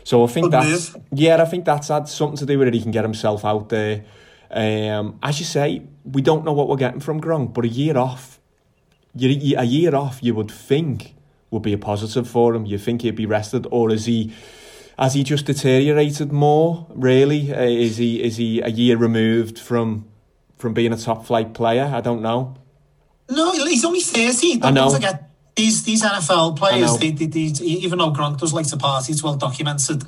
[0.05, 1.43] So I think Good that's yeah.
[1.43, 2.75] I think that's had something to do with it.
[2.75, 4.05] He can get himself out there.
[4.51, 7.99] Um, as you say, we don't know what we're getting from Gronk, but a year
[7.99, 8.41] off,
[9.15, 11.15] you, a year off, you would think
[11.51, 12.67] would be a positive for him.
[12.67, 14.33] You think he'd be rested, or is he?
[14.99, 16.87] Has he just deteriorated more?
[16.91, 18.23] Really, uh, is he?
[18.23, 20.07] Is he a year removed from
[20.57, 21.91] from being a top flight player?
[21.95, 22.57] I don't know.
[23.31, 24.61] No, he's only thirty.
[24.63, 24.91] I know.
[24.91, 25.29] Forget,
[25.59, 29.23] these these NFL players, they, they, they, even though Gronk does like to party, it's
[29.23, 30.05] well documented.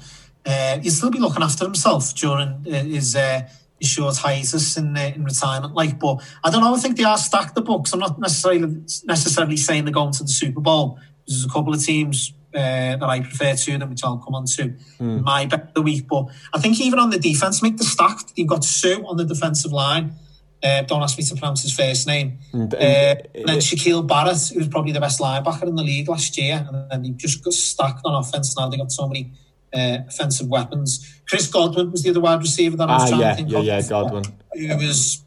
[0.46, 4.96] Uh, he'll still be looking after himself during uh, his uh, his short hiatus in
[4.96, 5.74] uh, in retirement.
[5.74, 6.74] Like, but I don't know.
[6.74, 7.92] I think they are stacked the books.
[7.92, 10.98] I'm not necessarily necessarily saying they're going to the Super Bowl.
[11.26, 14.44] There's a couple of teams uh, that I prefer to them, which I'll come on
[14.46, 15.22] to Hmm.
[15.22, 16.08] my bet of the week.
[16.08, 18.32] But I think even on the defense, make the stacked.
[18.36, 20.14] You've got Suh on the defensive line.
[20.62, 22.38] Uh, don't ask me to pronounce his first name.
[22.52, 25.82] And- Uh, and- and then Shaquille Barrett, who was probably the best linebacker in the
[25.82, 28.54] league last year, and then he just got stacked on offense.
[28.58, 29.32] Now they got so many
[29.74, 31.20] uh, offensive weapons.
[31.28, 33.50] Chris Godwin was the other wide receiver that I was Ah, trying yeah, to think
[33.50, 33.64] yeah, of.
[33.64, 34.24] yeah, Godwin.
[34.54, 35.24] Who was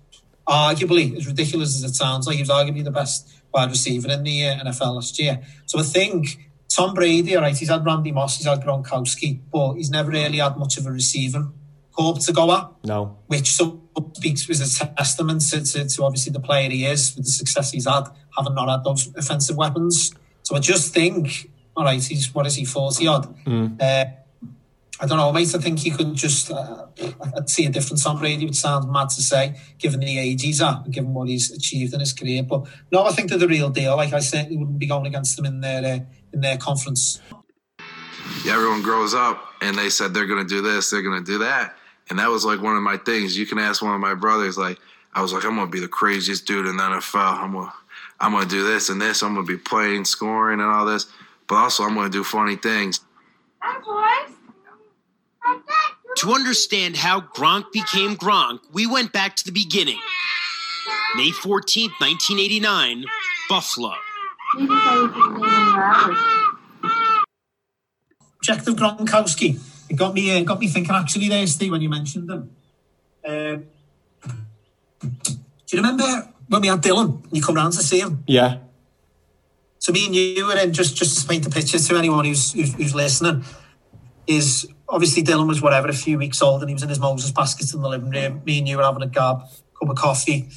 [0.47, 4.23] arguably, as ridiculous as it sounds like, he was arguably the best wide receiver in
[4.23, 5.41] the uh, NFL last year.
[5.65, 9.73] So I think Tom Brady, all right, he's had Randy Moss, he's had Gronkowski, but
[9.75, 11.47] he's never really had much of a receiver
[11.91, 13.19] corp to go at No.
[13.27, 13.79] which so
[14.13, 17.71] speaks was a testament to, to, to obviously the player he is with the success
[17.71, 20.11] he's had, having not had those offensive weapons.
[20.41, 23.33] So I just think, all right, he's what is he, forty odd?
[23.45, 23.79] Mm.
[23.79, 24.05] Uh,
[25.03, 25.53] I don't know, mate.
[25.53, 26.49] I think he could just.
[26.49, 26.85] Uh,
[27.35, 30.61] I'd see a difference on Brady, which sounds mad to say, given the age he's
[30.61, 32.41] at, given what he's achieved in his career.
[32.41, 33.97] But no, I think they're the real deal.
[33.97, 35.99] Like I certainly wouldn't be going against them in their uh,
[36.31, 37.21] in their conference.
[38.45, 41.75] yeah, everyone grows up and they said they're gonna do this, they're gonna do that.
[42.09, 43.37] And that was like one of my things.
[43.37, 44.79] You can ask one of my brothers, like,
[45.13, 47.39] I was like, I'm gonna be the craziest dude in the NFL.
[47.39, 47.73] I'm gonna
[48.21, 51.07] I'm gonna do this and this, I'm gonna be playing, scoring and all this,
[51.49, 53.01] but also I'm gonna do funny things.
[56.17, 59.99] To understand how Gronk became Gronk, we went back to the beginning.
[61.15, 63.05] May 14th, 1989,
[63.49, 63.93] Buffalo.
[68.65, 69.59] the Gronkowski.
[69.89, 72.51] It got me uh, got me thinking actually there, Steve, when you mentioned them.
[73.25, 73.65] Um,
[75.01, 78.23] do you remember when we had Dylan you come round to see him?
[78.27, 78.57] Yeah.
[79.79, 82.53] So me and you were in just just to paint the picture to anyone who's,
[82.53, 83.43] who's who's listening.
[84.25, 87.31] Is obviously Dylan was whatever a few weeks old and he was in his Moses
[87.31, 88.41] baskets in the living room.
[88.45, 89.39] Me and you were having a gab,
[89.79, 90.47] cup of coffee.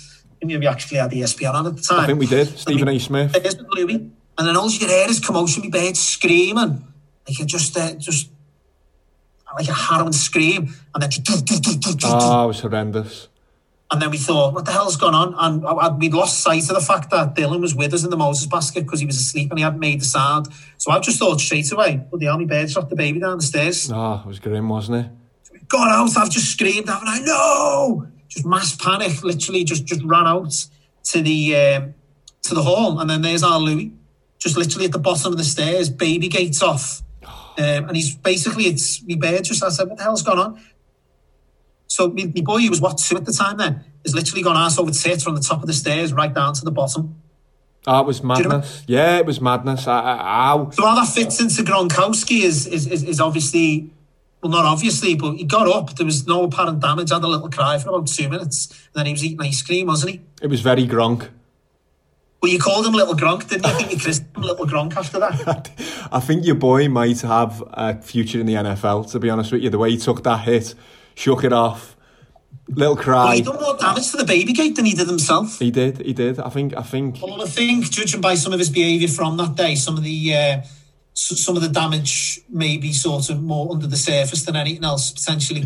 [0.43, 2.01] And we actually had the ESPN on at the time.
[2.01, 2.47] I think we did.
[2.59, 2.99] Stephen A.
[2.99, 3.34] Smith.
[3.70, 5.62] Louis, and then all you can hear is commotion.
[5.62, 6.84] Me birds screaming
[7.26, 8.30] like you just uh, just
[9.57, 13.28] like a harrowing scream, and then just, Oh, it was horrendous.
[13.91, 15.34] And then we thought, what the hell's gone on?
[15.39, 18.11] And uh, uh, we'd lost sight of the fact that Dylan was with us in
[18.11, 20.49] the Moses basket because he was asleep and he hadn't made the sound.
[20.76, 23.45] So I just thought straight away, well, the army bird shot the baby down the
[23.45, 23.91] stairs.
[23.93, 25.12] Oh, it was grim, wasn't it?
[25.53, 27.20] we Got out, I've just screamed, haven't I?
[27.20, 28.09] No!
[28.28, 30.53] Just mass panic, literally just just ran out
[31.05, 31.95] to the um,
[32.43, 33.93] to the hall, and then there's our Louis,
[34.39, 38.64] just literally at the bottom of the stairs, baby gates off, um, and he's basically
[38.64, 39.45] it's me bird.
[39.45, 40.61] Just I said, what the hell's going on?
[41.89, 44.57] So my, my boy, who was what two at the time, then has literally gone
[44.57, 47.16] ass over tits from the top of the stairs right down to the bottom.
[47.87, 48.82] Oh, it was you know- madness.
[48.87, 49.87] Yeah, it was madness.
[49.87, 50.70] I, I.
[50.72, 53.91] So how that fits into Gronkowski is is, is is obviously
[54.43, 55.95] well not obviously, but he got up.
[55.97, 57.11] There was no apparent damage.
[57.11, 59.87] Had a little cry for about two minutes, and then he was eating ice cream,
[59.87, 60.20] wasn't he?
[60.43, 61.28] It was very Gronk.
[62.43, 63.72] Well, you called him Little Gronk, didn't you?
[63.72, 65.70] I think you christened him Little Gronk after that.
[66.12, 69.62] I think your boy might have a future in the NFL, to be honest with
[69.62, 69.70] you.
[69.70, 70.74] The way he took that hit,
[71.17, 71.97] shook it off,
[72.69, 73.35] little Well, cry.
[73.37, 75.59] he done more damage to the baby gate than he did himself.
[75.59, 76.39] He did, he did.
[76.39, 77.19] I think, I think.
[77.21, 80.35] Well, I think, judging by some of his behaviour from that day, some of the
[80.35, 80.62] uh,
[81.14, 85.11] some of the damage may be sort of more under the surface than anything else
[85.11, 85.64] potentially.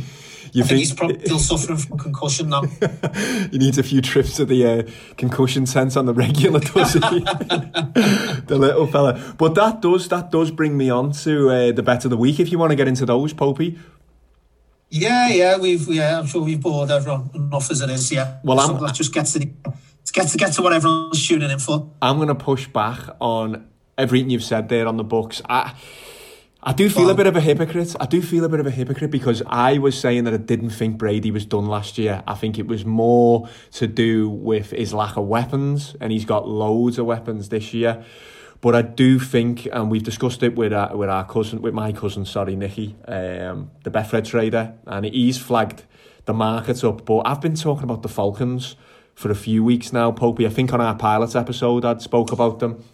[0.53, 2.63] You I think think- he's probably still suffering from concussion now.
[3.53, 4.83] He needs a few trips to the uh,
[5.17, 7.01] concussion tent on the regular, does he?
[8.51, 9.35] the little fella.
[9.39, 12.41] But that does that does bring me on to uh, the bet of the week.
[12.41, 13.79] If you want to get into those, Popey.
[14.91, 18.11] Yeah, yeah, we've yeah, I'm sure we've bored everyone enough as it is.
[18.11, 18.39] Yeah.
[18.43, 21.27] Well, so I'm- let's just get to the let's get to get to what everyone's
[21.27, 21.91] tuning in for.
[22.03, 23.67] I'm going to push back on
[23.97, 25.41] everything you've said there on the books.
[25.49, 25.75] I,
[26.63, 27.95] I do feel a bit of a hypocrite.
[28.01, 30.71] I do feel a bit of a hypocrite because I was saying that I didn't
[30.71, 32.23] think Brady was done last year.
[32.27, 36.49] I think it was more to do with his lack of weapons, and he's got
[36.49, 38.05] loads of weapons this year.
[38.61, 41.93] But I do think, and we've discussed it with our, with our cousin, with my
[41.93, 45.85] cousin, sorry, Nicky, um, the Betfred trader, and he's flagged
[46.27, 47.07] the markets up.
[47.07, 48.77] But I've been talking about the Falcons
[49.15, 50.47] for a few weeks now, Popey.
[50.47, 52.85] I think on our pilots episode I'd spoke about them.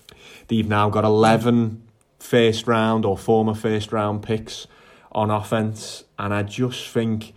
[0.46, 1.82] They've now got 11
[2.20, 4.66] first round or former first round picks
[5.12, 7.32] on offense, and I just think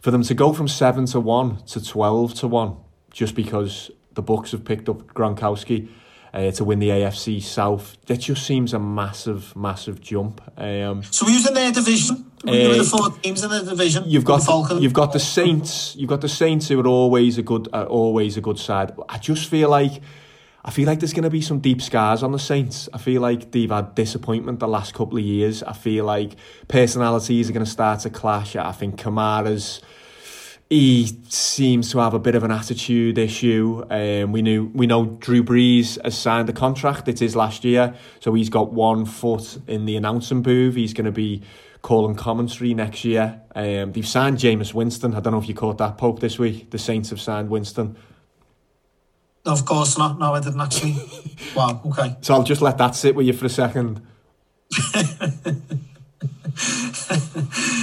[0.00, 2.76] for them to go from seven to one to twelve to one,
[3.10, 5.88] just because the Bucks have picked up Gronkowski
[6.34, 10.40] uh, to win the AFC South, that just seems a massive, massive jump.
[10.58, 12.26] Um, So who's in their division?
[12.46, 14.02] Are the Uh, four teams in the division?
[14.06, 15.94] You've got the you've got the Saints.
[15.96, 18.92] You've got the Saints who are always a good, uh, always a good side.
[19.08, 20.02] I just feel like,
[20.64, 22.88] I feel like there's going to be some deep scars on the Saints.
[22.92, 25.62] I feel like they've had disappointment the last couple of years.
[25.62, 26.36] I feel like
[26.68, 28.56] personalities are going to start to clash.
[28.56, 29.80] I think Kamara's.
[30.70, 33.84] He seems to have a bit of an attitude issue.
[33.90, 37.06] Um, we knew we know Drew Brees has signed the contract.
[37.08, 40.74] It's last year, so he's got one foot in the announcing booth.
[40.74, 41.42] He's going to be
[41.82, 43.42] calling commentary next year.
[43.54, 45.14] Um, they've signed Jameis Winston.
[45.14, 46.70] I don't know if you caught that Pope this week.
[46.70, 47.96] The Saints have signed Winston.
[49.44, 50.18] Of course not.
[50.18, 50.96] No, I didn't actually.
[51.54, 51.82] wow.
[51.84, 52.16] Okay.
[52.22, 54.00] So I'll just let that sit with you for a second.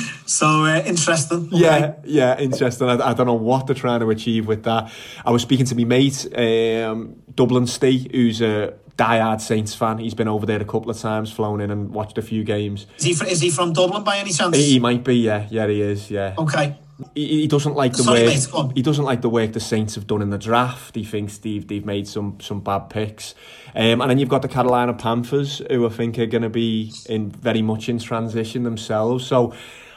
[0.32, 1.50] So uh, interesting.
[1.52, 2.88] Yeah, yeah, interesting.
[2.88, 4.92] I, I don't know what they're trying to achieve with that.
[5.26, 9.98] I was speaking to my mate, um, Dublin State, who's a diehard Saints fan.
[9.98, 12.88] He's been over there a couple of times, flown in and watched a few games.
[12.98, 14.56] Is he, fr- is he from Dublin by any chance?
[14.56, 16.36] He, he might be, yeah, yeah, he is, yeah.
[16.38, 16.78] Okay.
[17.14, 18.68] He, he doesn't like the Sorry, work.
[18.68, 18.78] mate.
[18.78, 20.96] He doesn't like the work the Saints have done in the draft.
[20.96, 23.34] He thinks they've they've made some some bad picks.
[23.76, 26.94] Um, and then you've got the Carolina Panthers, who I think are going to be
[27.10, 29.26] in very much in transition themselves.
[29.26, 29.54] So.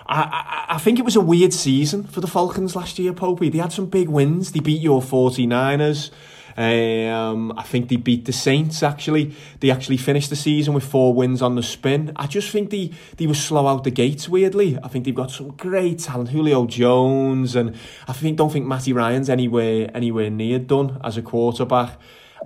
[0.06, 3.50] I, I, think it was a weird season for the Falcons last year, Popey.
[3.50, 4.52] They had some big wins.
[4.52, 6.10] They beat your 49ers.
[6.56, 9.34] Um, I think they beat the Saints actually.
[9.60, 12.12] They actually finished the season with four wins on the spin.
[12.16, 14.78] I just think they, they were slow out the gates weirdly.
[14.82, 16.30] I think they've got some great talent.
[16.30, 17.74] Julio Jones and
[18.06, 21.98] I think don't think Matty Ryan's anywhere anywhere near done as a quarterback.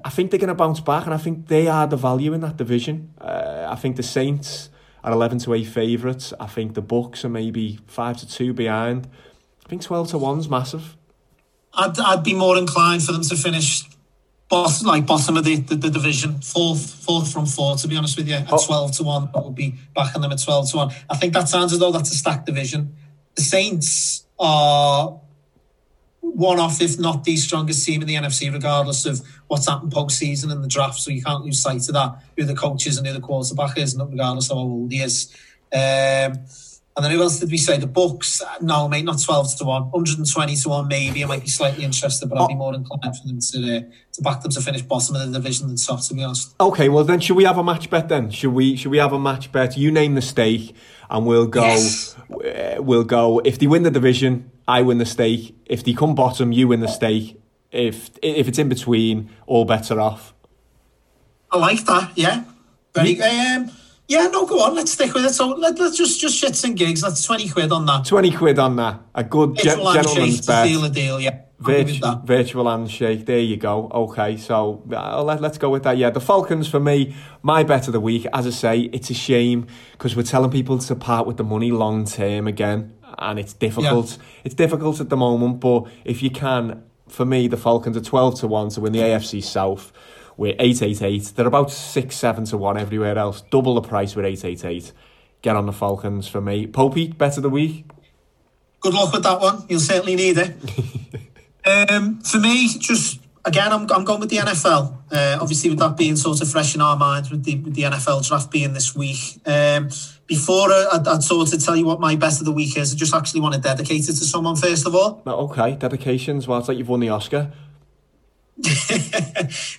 [0.05, 2.41] I think they're going to bounce back and I think they are the value in
[2.41, 3.13] that division.
[3.21, 4.71] Uh, I think the Saints
[5.09, 6.35] are 11 to 8 favourites.
[6.39, 9.09] I think the Bucks are maybe 5 to 2 behind.
[9.65, 10.97] I think 12 to 1's massive.
[11.73, 13.85] I'd, I'd be more inclined for them to finish
[14.51, 17.77] bottom, like bottom of the, the, the division, fourth, fourth from four.
[17.77, 18.65] To be honest with you, at oh.
[18.65, 20.91] twelve to one, that would be backing them at twelve to one.
[21.09, 22.97] I think that sounds as though that's a stacked division.
[23.35, 25.21] The Saints are
[26.21, 30.51] one off, if not the strongest team in the NFC, regardless of what's happened postseason
[30.53, 30.99] and the draft.
[30.99, 32.23] So you can't lose sight of that.
[32.37, 35.01] Who the coach is and who the quarterback is, and regardless of how old he
[35.01, 35.33] is.
[35.73, 36.39] Um,
[36.97, 37.79] and then who else did we say?
[37.79, 38.43] The Bucks?
[38.61, 39.89] No, mate, not twelve to one.
[39.91, 41.23] Hundred and twenty to one, maybe.
[41.23, 43.81] I might be slightly interested, but I'd be more inclined for them to uh,
[44.15, 46.03] to back them to finish bottom of the division than top.
[46.03, 46.57] To be honest.
[46.61, 48.31] Okay, well then, should we have a match bet then?
[48.31, 48.75] Should we?
[48.75, 49.77] Should we have a match bet?
[49.77, 50.75] You name the stake,
[51.09, 51.63] and we'll go.
[51.63, 52.17] Yes.
[52.33, 53.39] uh, We'll go.
[53.45, 55.57] If they win the division, I win the stake.
[55.67, 57.41] If they come bottom, you win the stake.
[57.73, 60.35] If if it's in between, all better off.
[61.51, 62.13] I like that.
[62.17, 62.45] Yeah,
[62.95, 63.21] very.
[63.21, 63.71] Um,
[64.07, 64.75] yeah, no, go on.
[64.75, 65.35] Let's stick with it.
[65.35, 67.01] So let, let's just just shits and gigs.
[67.01, 68.05] That's twenty quid on that.
[68.07, 69.01] Twenty quid on that.
[69.15, 70.67] A good ge- Virtual handshake gentleman's to bet.
[70.69, 71.21] seal the deal.
[71.21, 73.27] Yeah, Virtu- virtual handshake.
[73.27, 73.91] There you go.
[73.93, 75.97] Okay, so uh, let, let's go with that.
[75.99, 78.27] Yeah, the Falcons for me, my bet of the week.
[78.33, 81.71] As I say, it's a shame because we're telling people to part with the money
[81.71, 84.19] long term again, and it's difficult.
[84.45, 88.39] It's difficult at the moment, but if you can, for me, the Falcons are twelve
[88.41, 89.93] to one to win the AFC South.
[90.37, 91.33] We're eight eight eight.
[91.35, 93.43] They're about six seven to one everywhere else.
[93.51, 94.93] Double the price with eight eight eight.
[95.43, 96.67] Get on the Falcons for me.
[96.67, 97.91] Popey, better the week.
[98.81, 99.65] Good luck with that one.
[99.69, 100.55] You'll certainly need it.
[101.91, 104.97] um, for me, just again, I'm, I'm going with the NFL.
[105.11, 107.83] Uh, obviously, with that being sort of fresh in our minds, with the with the
[107.83, 109.41] NFL draft being this week.
[109.45, 109.91] Um,
[110.29, 112.93] before I, I'd, I'd sort of tell you what my best of the week is,
[112.93, 115.23] I just actually want to dedicate it to someone first of all.
[115.27, 116.47] Okay, dedications.
[116.47, 117.51] Well, it's like you've won the Oscar.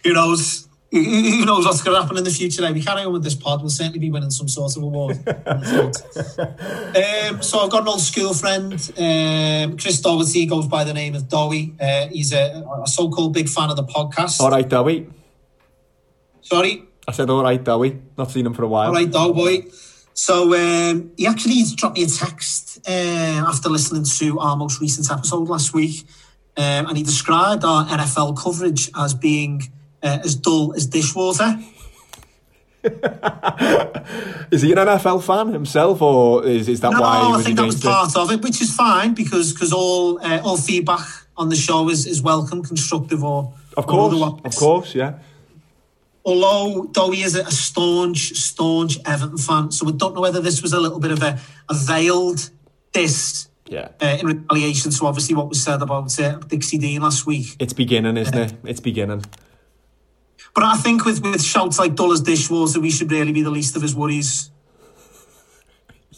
[0.03, 0.67] Who knows?
[0.91, 2.65] Who- knows what's going to happen in the future?
[2.65, 5.17] If we carry on with this pod, we'll certainly be winning some sort of award.
[5.27, 5.93] um,
[7.43, 11.13] so I've got an old school friend, um, Chris Doherty, he goes by the name
[11.13, 11.75] of Dowie.
[11.79, 14.39] Uh, he's a, a so-called big fan of the podcast.
[14.39, 15.07] All right, Dowie.
[16.41, 18.01] Sorry, I said, all right, Dowie.
[18.17, 18.87] Not seen him for a while.
[18.87, 19.65] all right, boy.
[20.19, 22.91] So um, he actually dropped me a text uh,
[23.47, 26.05] after listening to our most recent episode last week,
[26.57, 29.71] um, and he described our NFL coverage as being
[30.03, 31.57] uh, as dull as dishwater.
[34.51, 37.57] Is he an NFL fan himself, or is, is that no, why he I think
[37.57, 37.83] that was it?
[37.83, 41.07] part of it, which is fine because because all uh, all feedback
[41.37, 44.41] on the show is, is welcome, constructive or Of course, otherwise.
[44.43, 45.19] of course, yeah.
[46.25, 50.73] Although Dowie is a staunch, staunch Everton fan, so we don't know whether this was
[50.73, 51.39] a little bit of a,
[51.69, 52.49] a veiled
[52.91, 53.89] diss Yeah.
[54.01, 57.55] uh, in retaliation to obviously what was said about uh, Dixie Dean last week.
[57.59, 58.53] It's beginning, isn't it?
[58.65, 59.23] It's beginning.
[60.53, 63.51] But I think with, with shouts like dull as dishwater, we should really be the
[63.51, 64.51] least of his worries.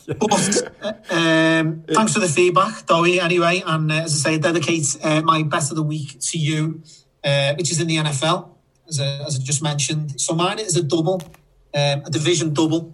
[0.07, 3.61] But uh, um, thanks for the feedback, Dowie, anyway.
[3.65, 6.81] And uh, as I say, I dedicate uh, my best of the week to you,
[7.23, 8.49] uh, which is in the NFL,
[8.91, 10.19] as I, as I just mentioned.
[10.21, 11.21] So mine is a double,
[11.73, 12.93] um, a division double.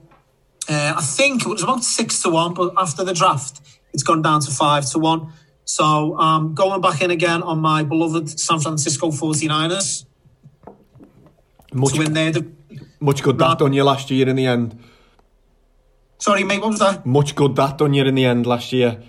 [0.70, 3.62] Uh, I think it was about six to one, but after the draft,
[3.94, 5.34] it's gone down to five to one.
[5.66, 10.06] So I'm going back in again on my beloved San Francisco 49ers
[11.74, 12.32] Much, to win their.
[12.32, 12.52] div-
[13.00, 14.80] much good that done you last year in the end.
[16.20, 17.06] Sorry, mate, what was that?
[17.06, 19.02] Much good that done you in the end last year.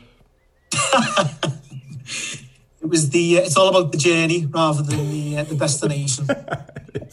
[2.81, 3.39] It was the.
[3.39, 6.27] Uh, it's all about the journey rather than the uh, the destination.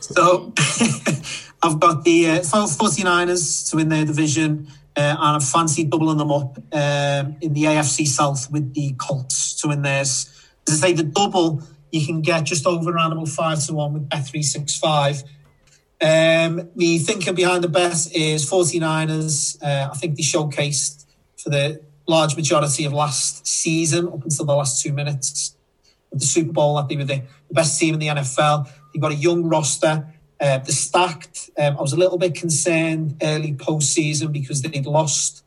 [0.00, 0.52] so
[1.62, 6.30] I've got the uh, 49ers to win their division, uh, and I've fancied doubling them
[6.30, 10.30] up um, in the AFC South with the Colts to win theirs.
[10.68, 13.94] As I say, the double you can get just over around about five to one
[13.94, 15.22] with Bet three six five.
[15.98, 19.62] Um, the thinking behind the bet is 49ers.
[19.62, 21.06] Uh, I think they showcased
[21.38, 25.56] for the large majority of last season up until the last two minutes
[26.12, 26.76] of the Super Bowl.
[26.76, 28.70] That they were the, the best team in the NFL.
[28.92, 30.06] They've got a young roster.
[30.40, 31.50] Uh, they're stacked.
[31.58, 35.42] Um, I was a little bit concerned early postseason because they'd lost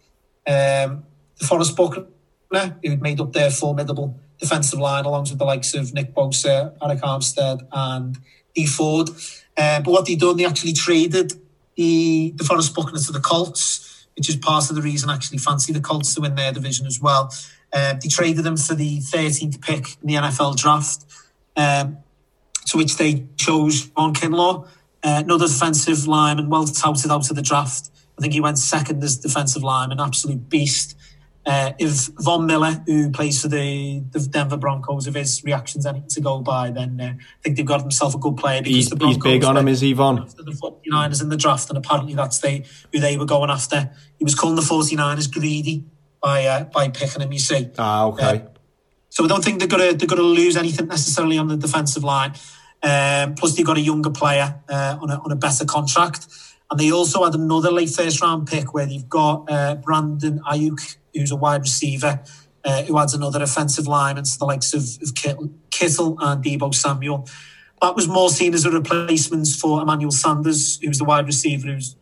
[0.47, 1.03] um,
[1.39, 5.93] DeForest Buckner, who had made up their formidable defensive line, along with the likes of
[5.93, 8.17] Nick Bosa, Arik Armstead, and
[8.55, 9.09] Dee Ford.
[9.55, 11.33] Uh, but what they done, they actually traded
[11.75, 13.88] the, DeForest Buckner to the Colts,
[14.19, 16.85] which is part of the reason I actually fancy the Colts to win their division
[16.85, 17.33] as well.
[17.71, 21.05] Um, they traded them for the 13th pick in the NFL draft,
[21.55, 21.99] um,
[22.65, 24.67] to which they chose Javon Kinlaw, uh,
[25.23, 27.89] another defensive lineman, well touted out of the draft.
[28.17, 30.97] I think he went second as defensive lineman, absolute beast.
[31.49, 36.07] Uh, if Von Miller, who plays for the, the Denver Broncos, if his reaction's anything
[36.09, 38.61] to go by, then uh, I think they've got themselves a good player.
[38.61, 40.17] Because He's, the he's Broncos big on him, is he, Von?
[40.17, 43.89] the 49ers in the draft, and apparently that's they, who they were going after.
[44.19, 45.85] He was calling the 49ers greedy
[46.21, 47.71] by uh, by picking him, you see.
[47.79, 48.45] Ah, okay.
[49.09, 52.33] So I don't think they're gonna they're gonna lose anything necessarily on the defensive line.
[52.83, 56.27] Um, plus, they've got a younger player uh, on a on a better contract,
[56.71, 60.97] and they also had another late first round pick where they've got uh, Brandon Aiyuk,
[61.13, 62.21] who's a wide receiver,
[62.63, 67.27] uh, who adds another offensive lineman to the likes of, of Kittle, and Deebo Samuel.
[67.81, 71.95] That was more seen as a replacement for Emmanuel Sanders, who's the wide receiver who's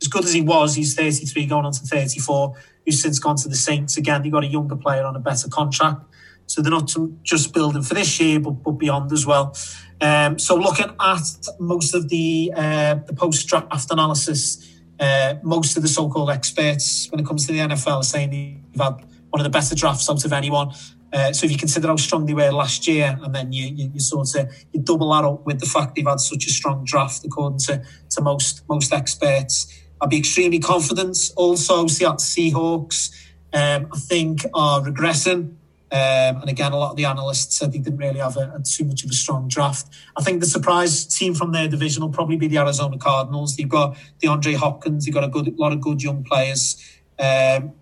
[0.00, 0.74] as good as he was.
[0.74, 2.54] He's 33 going on to 34,
[2.84, 3.96] who's since gone to the Saints.
[3.96, 6.02] Again, they got a younger player on a better contract.
[6.46, 6.92] So they're not
[7.22, 9.56] just building for this year, but, but beyond as well.
[10.00, 11.20] Um, so looking at
[11.58, 17.20] most of the uh, the post draft analysis, uh, most of the so-called experts when
[17.20, 20.24] it comes to the NFL are saying they've had one of the better drafts out
[20.24, 20.72] of anyone.
[21.12, 23.90] Uh, so if you consider how strong they were last year, and then you, you,
[23.94, 26.84] you sort of you double that up with the fact they've had such a strong
[26.84, 31.16] draft, according to, to most most experts, I'd be extremely confident.
[31.36, 33.10] Also, Seattle Seahawks,
[33.52, 35.54] um, I think, are regressing.
[35.92, 38.62] Um, and again, a lot of the analysts said they didn't really have a, a
[38.62, 39.86] too much of a strong draft.
[40.16, 43.56] I think the surprise team from their division will probably be the Arizona Cardinals.
[43.56, 45.04] They've got DeAndre Hopkins.
[45.04, 46.82] They've got a good lot of good young players.
[47.18, 47.74] Um,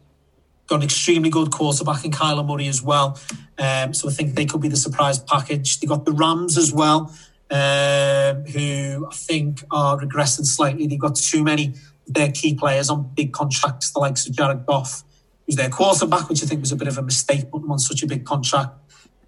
[0.67, 3.19] got an extremely good quarterback in Kyler Murray as well.
[3.59, 5.81] Um, so I think they could be the surprise package.
[5.81, 7.15] They got the Rams as well,
[7.51, 10.87] um, who I think are regressing slightly.
[10.87, 11.75] They've got too many
[12.07, 15.05] of their key players on big contracts, the likes of Jared Goff,
[15.47, 18.03] who's their quarterback, which I think was a bit of a mistake putting on such
[18.03, 18.73] a big contract.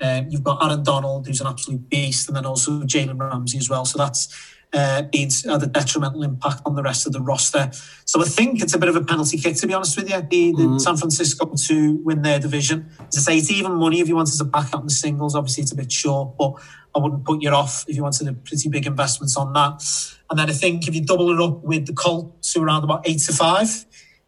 [0.01, 3.71] Um, you've got Aaron Donald, who's an absolute beast, and then also Jalen Ramsey as
[3.71, 3.85] well.
[3.85, 4.29] So that's
[4.73, 7.71] uh, been had a detrimental impact on the rest of the roster.
[8.05, 10.21] So I think it's a bit of a penalty kick, to be honest with you.
[10.21, 10.81] The, the Mm.
[10.81, 12.91] San Francisco to win their division.
[13.09, 15.37] As I say, it's even money if you wanted to back out in the singles.
[15.37, 16.55] Obviously, it's a bit short, but
[16.95, 19.81] I wouldn't put you off if you wanted a pretty big investments on that.
[20.29, 22.83] And then I think if you double it up with the Colts, who are around
[22.83, 23.87] about eight to five.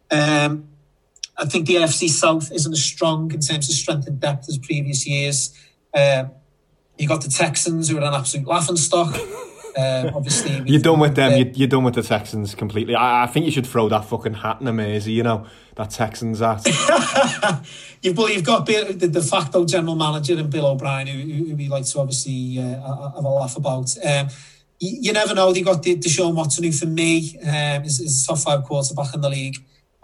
[0.09, 0.69] Um,
[1.37, 4.57] I think the NFC South isn't as strong in terms of strength and depth as
[4.57, 5.53] previous years.
[5.93, 6.31] Um,
[6.97, 9.15] you got the Texans, who are an absolute laughing stock.
[9.77, 11.37] Um, obviously, You're done with them.
[11.37, 12.95] You're, you're done with the Texans completely.
[12.95, 15.91] I, I think you should throw that fucking hat in the mazy, you know, that
[15.91, 16.65] Texans hat.
[18.01, 21.55] You've, well, you've got Bill, the de facto general manager and Bill O'Brien, who, who
[21.55, 23.95] we like to obviously uh, have a laugh about.
[24.03, 24.29] Um,
[24.79, 25.51] you, you never know.
[25.53, 29.13] They got the Deshaun Watson, who for me um, is, is a top five quarterback
[29.13, 29.57] in the league.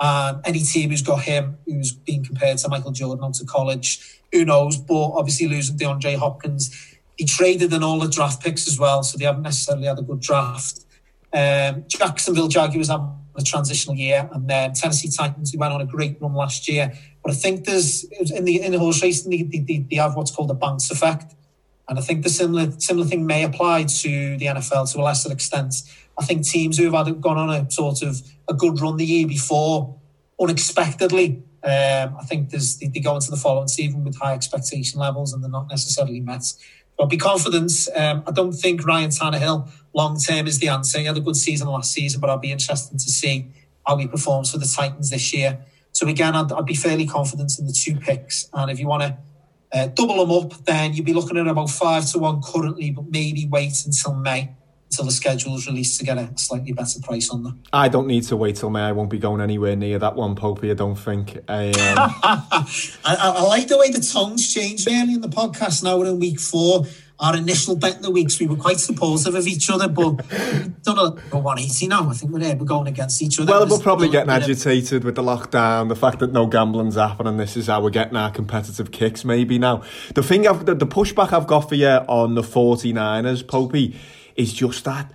[0.03, 4.19] And any team who's got him, who's being compared to Michael Jordan out of college,
[4.33, 4.75] who knows?
[4.75, 9.17] But obviously losing DeAndre Hopkins, he traded in all the draft picks as well, so
[9.17, 10.81] they haven't necessarily had a good draft.
[11.31, 13.01] Um, Jacksonville Jaguars have
[13.37, 16.91] a transitional year, and then Tennessee Titans who went on a great run last year.
[17.23, 20.31] But I think there's in the in the horse racing they, they, they have what's
[20.31, 21.33] called a bounce effect,
[21.87, 25.31] and I think the similar similar thing may apply to the NFL to a lesser
[25.31, 25.75] extent.
[26.17, 29.05] I think teams who have had gone on a sort of a good run the
[29.05, 29.99] year before,
[30.39, 34.99] unexpectedly, um, I think there's they, they go into the following season with high expectation
[34.99, 36.43] levels, and they're not necessarily met.
[36.97, 37.71] But be confident.
[37.95, 40.99] Um, I don't think Ryan Tannehill long term is the answer.
[40.99, 43.51] He had a good season last season, but I'll be interested to see
[43.87, 45.59] how he performs for the Titans this year.
[45.91, 48.49] So again, I'd, I'd be fairly confident in the two picks.
[48.53, 49.17] And if you want to
[49.71, 53.05] uh, double them up, then you'd be looking at about five to one currently, but
[53.09, 54.55] maybe wait until May
[54.93, 57.59] until the schedule is released to get a slightly better price on them.
[57.73, 58.81] I don't need to wait till May.
[58.81, 61.37] I won't be going anywhere near that one, Popey, I don't think.
[61.37, 62.65] Um, I,
[63.03, 65.83] I, like the way the tones changed early in the podcast.
[65.83, 66.85] Now we're in week four.
[67.19, 70.17] Our initial bet in the weeks, we were quite supportive of each other, but
[70.83, 72.09] don't know, we're 180 now.
[72.09, 73.51] I think we're, there, we're going against each other.
[73.51, 76.95] well, we're probably getting bit of- agitated with the lockdown, the fact that no gambling's
[76.95, 77.37] happening.
[77.37, 79.83] This is how we're getting our competitive kicks, maybe now.
[80.15, 83.95] The thing, I've, the, the pushback I've got for you on the 49ers, Popey,
[84.35, 85.11] is just that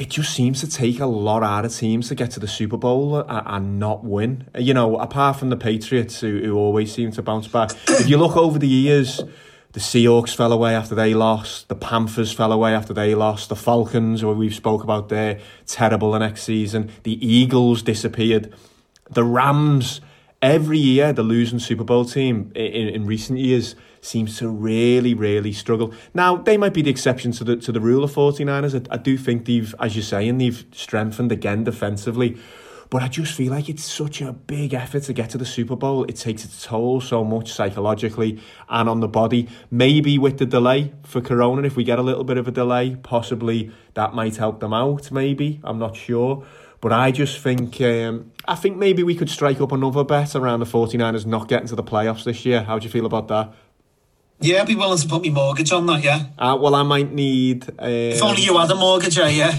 [0.00, 2.78] it just seems to take a lot out of teams to get to the Super
[2.78, 4.48] Bowl and, and not win.
[4.58, 7.72] You know, apart from the Patriots, who, who always seem to bounce back.
[7.86, 9.20] if you look over the years,
[9.72, 11.68] the Seahawks fell away after they lost.
[11.68, 13.50] The Panthers fell away after they lost.
[13.50, 16.90] The Falcons, who we've spoke about there, terrible the next season.
[17.02, 18.54] The Eagles disappeared.
[19.10, 20.00] The Rams,
[20.40, 25.52] every year, the losing Super Bowl team in, in recent years seems to really, really
[25.52, 25.92] struggle.
[26.14, 28.88] Now, they might be the exception to the to the rule of 49ers.
[28.90, 32.38] I, I do think they've, as you're saying, they've strengthened again defensively.
[32.90, 35.76] But I just feel like it's such a big effort to get to the Super
[35.76, 36.02] Bowl.
[36.04, 39.48] It takes its toll so much psychologically and on the body.
[39.70, 42.96] Maybe with the delay for Corona, if we get a little bit of a delay,
[42.96, 45.12] possibly that might help them out.
[45.12, 46.44] Maybe I'm not sure.
[46.80, 50.58] But I just think um, I think maybe we could strike up another bet around
[50.58, 52.64] the 49ers not getting to the playoffs this year.
[52.64, 53.52] How do you feel about that?
[54.42, 56.26] Yeah, I'd be willing to put my mortgage on that, yeah.
[56.38, 57.68] Uh, well, I might need.
[57.78, 59.54] Um, if only you had a mortgage, eh, yeah.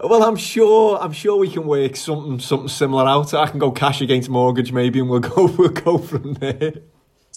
[0.00, 0.98] well, I'm sure.
[0.98, 3.34] I'm sure we can work something something similar out.
[3.34, 6.72] I can go cash against mortgage, maybe, and we'll go we'll go from there.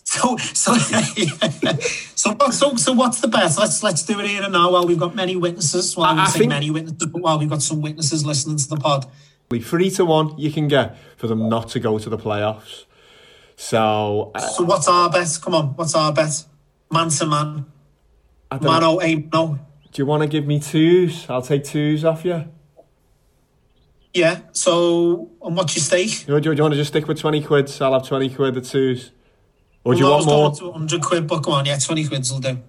[0.06, 3.60] So, so, so, so, so, what's the best?
[3.60, 5.98] Let's let's do it here and now while we've got many witnesses.
[5.98, 6.50] Well, I, I say think...
[6.50, 9.06] many witnesses, but while we've got some witnesses listening to the pod.
[9.50, 12.85] Three to one, you can get for them not to go to the playoffs.
[13.58, 15.40] So, uh, so what's our bet?
[15.42, 16.46] Come on, what's our bet?
[16.92, 17.66] Man to man.
[18.62, 19.60] Mano, aim, no.
[19.92, 21.30] Do you want to give me twos?
[21.30, 22.46] I'll take twos off you.
[24.14, 24.42] Yeah.
[24.52, 26.26] So, and what's your stake?
[26.26, 27.70] Do you, do you want to just stick with twenty quid?
[27.70, 29.12] So I'll have twenty quid at twos.
[29.84, 30.74] Or do well, you want more?
[30.74, 32.62] Hundred quid, but come on, yeah, twenty quids will do.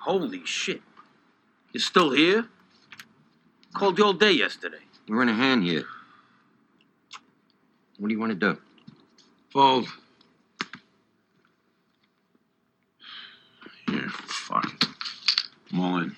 [0.00, 0.82] Holy shit!
[1.72, 2.48] You're still here?
[3.74, 4.85] Called you all day yesterday.
[5.08, 5.84] We're in a hand here.
[7.98, 8.58] What do you want to do?
[9.50, 9.86] Fold.
[13.88, 14.88] Here, fuck.
[15.72, 16.16] I'm all in.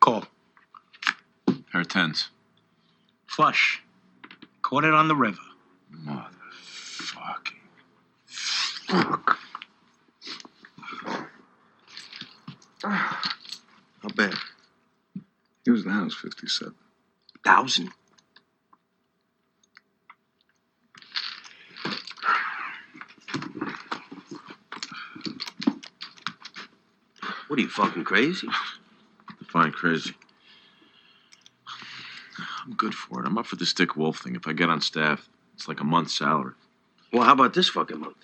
[0.00, 0.24] Call.
[1.72, 2.28] Pair of tens.
[3.26, 3.82] Flush.
[4.60, 5.38] Caught it on the river.
[6.04, 7.52] Motherfucking.
[8.26, 9.38] Fuck.
[12.82, 14.34] How bad?
[15.66, 16.76] He was the house 57.
[17.44, 17.90] Thousand?
[27.48, 28.46] What are you fucking crazy?
[29.40, 30.14] Define crazy.
[32.64, 33.26] I'm good for it.
[33.26, 34.36] I'm up for this Dick Wolf thing.
[34.36, 36.54] If I get on staff, it's like a month's salary.
[37.12, 38.18] Well, how about this fucking month?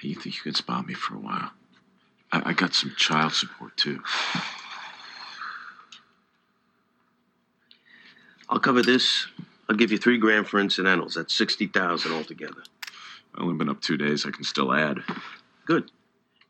[0.00, 1.50] Hey, you think you could spot me for a while?
[2.32, 4.02] I, I got some child support too.
[8.48, 9.28] I'll cover this.
[9.68, 11.14] I'll give you three grand for incidentals.
[11.14, 12.62] That's sixty thousand altogether.
[13.34, 14.26] I've only been up two days.
[14.26, 14.98] I can still add.
[15.64, 15.90] Good.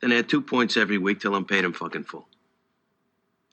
[0.00, 2.26] Then add two points every week till I'm paid in fucking full.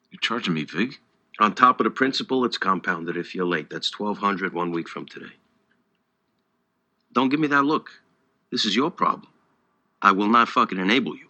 [0.10, 0.96] You're charging me, Vig?
[1.40, 3.70] On top of the principal, it's compounded if you're late.
[3.70, 5.34] That's twelve hundred one week from today.
[7.14, 7.90] Don't give me that look.
[8.52, 9.28] This is your problem.
[10.02, 11.29] I will not fucking enable you.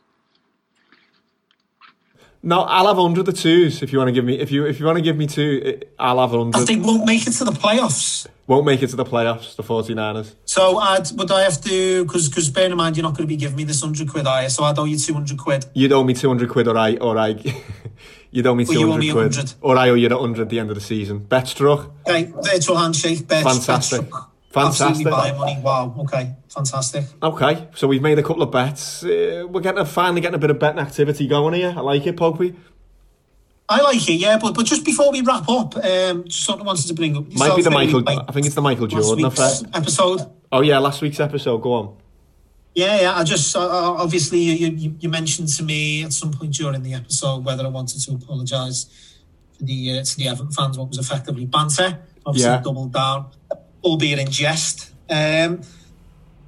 [2.42, 4.80] No, I'll have hundred the twos if you want to give me if you if
[4.80, 6.68] you want to give me two, I'll have hundred.
[6.68, 8.28] They won't make it to the playoffs.
[8.48, 10.34] Won't make it to the playoffs, the 49ers.
[10.46, 13.32] So I'd, would I have to because because bear in mind you're not going to
[13.32, 14.50] be giving me this hundred quid, are you?
[14.50, 15.66] So I'd owe you two hundred quid.
[15.74, 17.36] You'd owe me two hundred quid, or I or I.
[18.32, 19.54] You'd owe me two hundred quid, 100.
[19.62, 21.20] or I owe you the hundred at the end of the season.
[21.20, 21.92] Bet struck.
[22.08, 23.28] Okay, virtual handshake.
[23.28, 24.10] Bet, Fantastic.
[24.10, 24.22] Bet.
[24.50, 24.88] Fantastic.
[24.88, 25.60] Absolutely buy money.
[25.62, 25.96] Wow.
[26.00, 26.36] Okay.
[26.50, 27.06] Fantastic.
[27.22, 29.04] Okay, so we've made a couple of bets.
[29.04, 31.74] Uh, we're getting finally getting a bit of betting activity going here.
[31.78, 32.56] I like it, Pogby.
[33.70, 34.40] I like it, yeah.
[34.40, 37.32] But but just before we wrap up, um, just something I wanted to bring up.
[37.34, 38.04] Might be the Michael.
[38.08, 39.64] I think it's the Michael Jordan effect.
[39.76, 40.22] Episode.
[40.52, 41.60] Oh yeah, last week's episode.
[41.60, 41.98] Go on.
[42.74, 43.16] Yeah, yeah.
[43.16, 46.96] I just uh, obviously you, you you mentioned to me at some point during the
[46.96, 48.88] episode whether I wanted to apologise
[49.56, 52.00] for the uh, to the Everton fans what was effectively banter.
[52.26, 52.62] Obviously, yeah.
[52.62, 53.28] doubled down,
[53.84, 54.94] albeit in jest.
[55.10, 55.62] Um,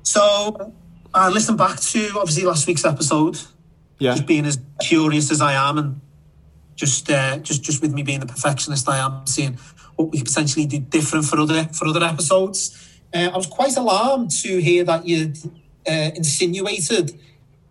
[0.03, 0.73] so
[1.13, 3.39] I listened back to obviously last week's episode.
[3.99, 4.13] Yeah.
[4.13, 6.01] Just being as curious as I am and
[6.75, 9.57] just uh, just just with me being the perfectionist I am, seeing
[9.95, 12.99] what we could potentially do different for other for other episodes.
[13.13, 15.33] Uh, I was quite alarmed to hear that you
[15.87, 17.19] uh, insinuated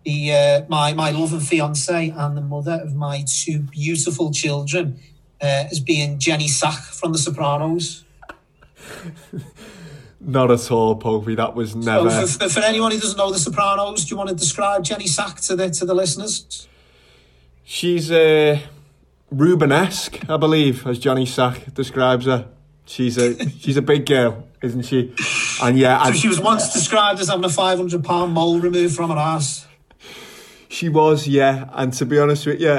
[0.05, 4.99] the uh, my my loving fiance and the mother of my two beautiful children
[5.41, 8.05] uh, as being Ginny Sack from The Sopranos.
[10.19, 11.35] Not at all, Popey.
[11.35, 12.09] That was never.
[12.09, 15.07] So for, for, anyone who doesn't know The Sopranos, do you want to describe Ginny
[15.07, 16.67] Sack to the to the listeners?
[17.63, 18.59] She's uh,
[19.33, 22.47] Rubenesque, I believe, as Johnny Sack describes her.
[22.85, 25.15] She's a she's a big girl, isn't she?
[25.61, 28.95] And yeah, So and she was once described as having a 500 pound mole removed
[28.95, 29.67] from her ass.
[30.69, 31.69] she was, yeah.
[31.73, 32.69] And to be honest with you,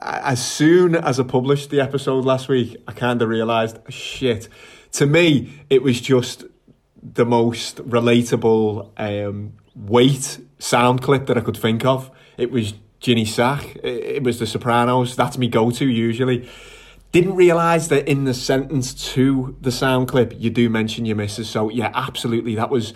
[0.00, 4.48] as soon as I published the episode last week, I kind of realised, shit.
[4.92, 6.44] To me, it was just
[7.02, 12.10] the most relatable um, weight sound clip that I could think of.
[12.36, 13.76] It was Ginny Sack.
[13.82, 15.16] It, was The Sopranos.
[15.16, 16.48] That's me go to usually.
[17.12, 21.48] Didn't realise that in the sentence to the sound clip, you do mention your missus.
[21.48, 22.54] So, yeah, absolutely.
[22.54, 22.92] That was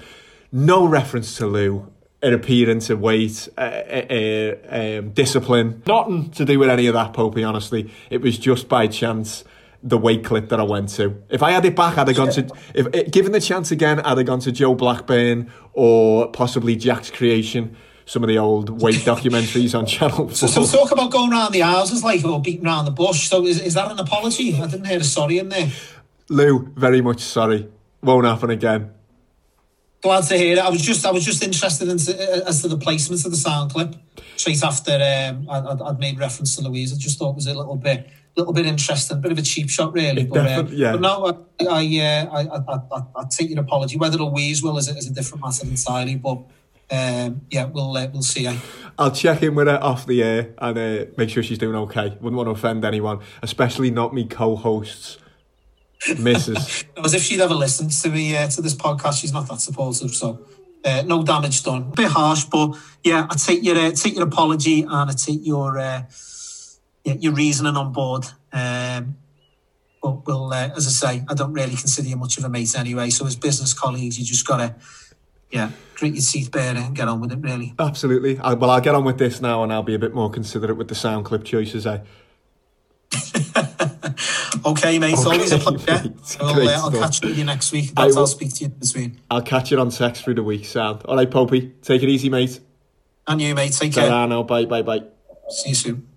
[0.50, 1.90] no reference to Lou.
[2.24, 5.82] An appearance of weight, uh, uh, um, discipline.
[5.86, 7.90] Nothing to do with any of that, Popey, honestly.
[8.10, 9.42] It was just by chance
[9.82, 11.22] the weight clip that I went to.
[11.28, 14.00] If I had it back, I'd have gone to, if eh, given the chance again,
[14.00, 17.76] I'd have gone to Joe Blackburn or possibly Jack's Creation,
[18.06, 20.34] some of the old weight documentaries on Channel 4.
[20.34, 23.28] So, so talk about going around the houses like or beating around the bush.
[23.28, 24.56] So is, is that an apology?
[24.60, 25.70] I didn't hear a sorry in there.
[26.28, 27.68] Lou, very much sorry.
[28.02, 28.92] Won't happen again.
[30.00, 30.58] Glad to hear it.
[30.58, 33.70] I was just I was just interested in as to the placements of the sound
[33.70, 33.94] clip
[34.36, 36.92] straight after um, I, I'd, I'd made reference to Louise.
[36.92, 39.42] I just thought it was a little bit little bit interesting, a bit of a
[39.42, 40.24] cheap shot really.
[40.24, 40.92] But, Definitely, yeah.
[40.92, 43.96] but no, I I, uh, I, I, I I take your apology.
[43.96, 46.16] Whether Louise will is a, is a different matter entirely.
[46.16, 46.38] But
[46.90, 48.46] um, yeah, we'll uh, we'll see.
[48.46, 48.56] Eh?
[48.98, 52.16] I'll check in with her off the air and uh, make sure she's doing okay.
[52.20, 55.18] Wouldn't want to offend anyone, especially not me co-hosts,
[56.06, 56.84] Mrs.
[57.04, 59.20] As if she'd ever listened to me uh, to this podcast.
[59.20, 60.46] She's not that supportive, so
[60.84, 61.82] uh, no damage done.
[61.92, 65.46] A bit harsh, but yeah, I take your uh, take your apology and I take
[65.46, 66.02] your uh,
[67.04, 68.26] yeah, your reasoning on board.
[68.52, 69.16] Um,
[70.02, 72.76] but we'll, uh, as I say, I don't really consider you much of a mate
[72.76, 73.10] anyway.
[73.10, 74.74] So as business colleagues, you just gotta
[75.50, 77.38] yeah drink your teeth bare and get on with it.
[77.38, 77.74] Really.
[77.78, 78.38] Absolutely.
[78.38, 80.76] I, well, I'll get on with this now and I'll be a bit more considerate
[80.76, 81.86] with the sound clip choices.
[81.86, 81.98] Eh?
[84.64, 85.14] Okay, mate.
[85.14, 86.08] Okay, always a pleasure.
[86.08, 86.36] mate.
[86.40, 87.94] I'll, uh, I'll catch you with you next week.
[87.94, 89.20] That's, I'll speak to you in between.
[89.30, 91.02] I'll catch you on text through the week, sound.
[91.04, 91.72] All right, Popey.
[91.82, 92.60] Take it easy, mate.
[93.26, 93.72] And you, mate.
[93.72, 94.08] Take care.
[94.08, 94.42] Ta-ra now.
[94.42, 95.02] Bye, bye, bye.
[95.48, 96.08] See you soon.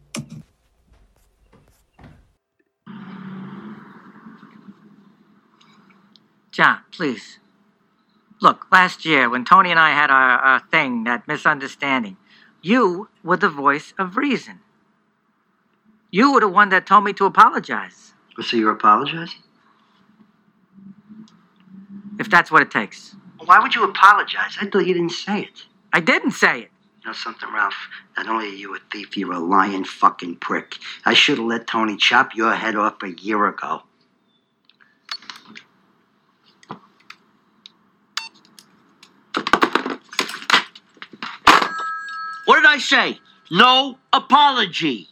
[6.56, 7.40] John, please.
[8.40, 12.16] Look, last year when Tony and I had our, our thing, that misunderstanding,
[12.62, 14.60] you were the voice of reason.
[16.12, 19.42] You were the one that told me to apologize, So you're apologizing?
[22.18, 23.18] if that's what it takes.
[23.44, 24.56] Why would you apologize?
[24.62, 25.64] I thought you didn't say it.
[25.92, 26.72] I didn't say it.
[27.04, 27.76] You know something, Ralph?
[28.16, 30.78] Not only are you a thief, you're a lying fucking prick.
[31.04, 33.84] I should have let Tony chop your head off a year ago.
[42.46, 43.20] What did I say?
[43.52, 45.10] No apology.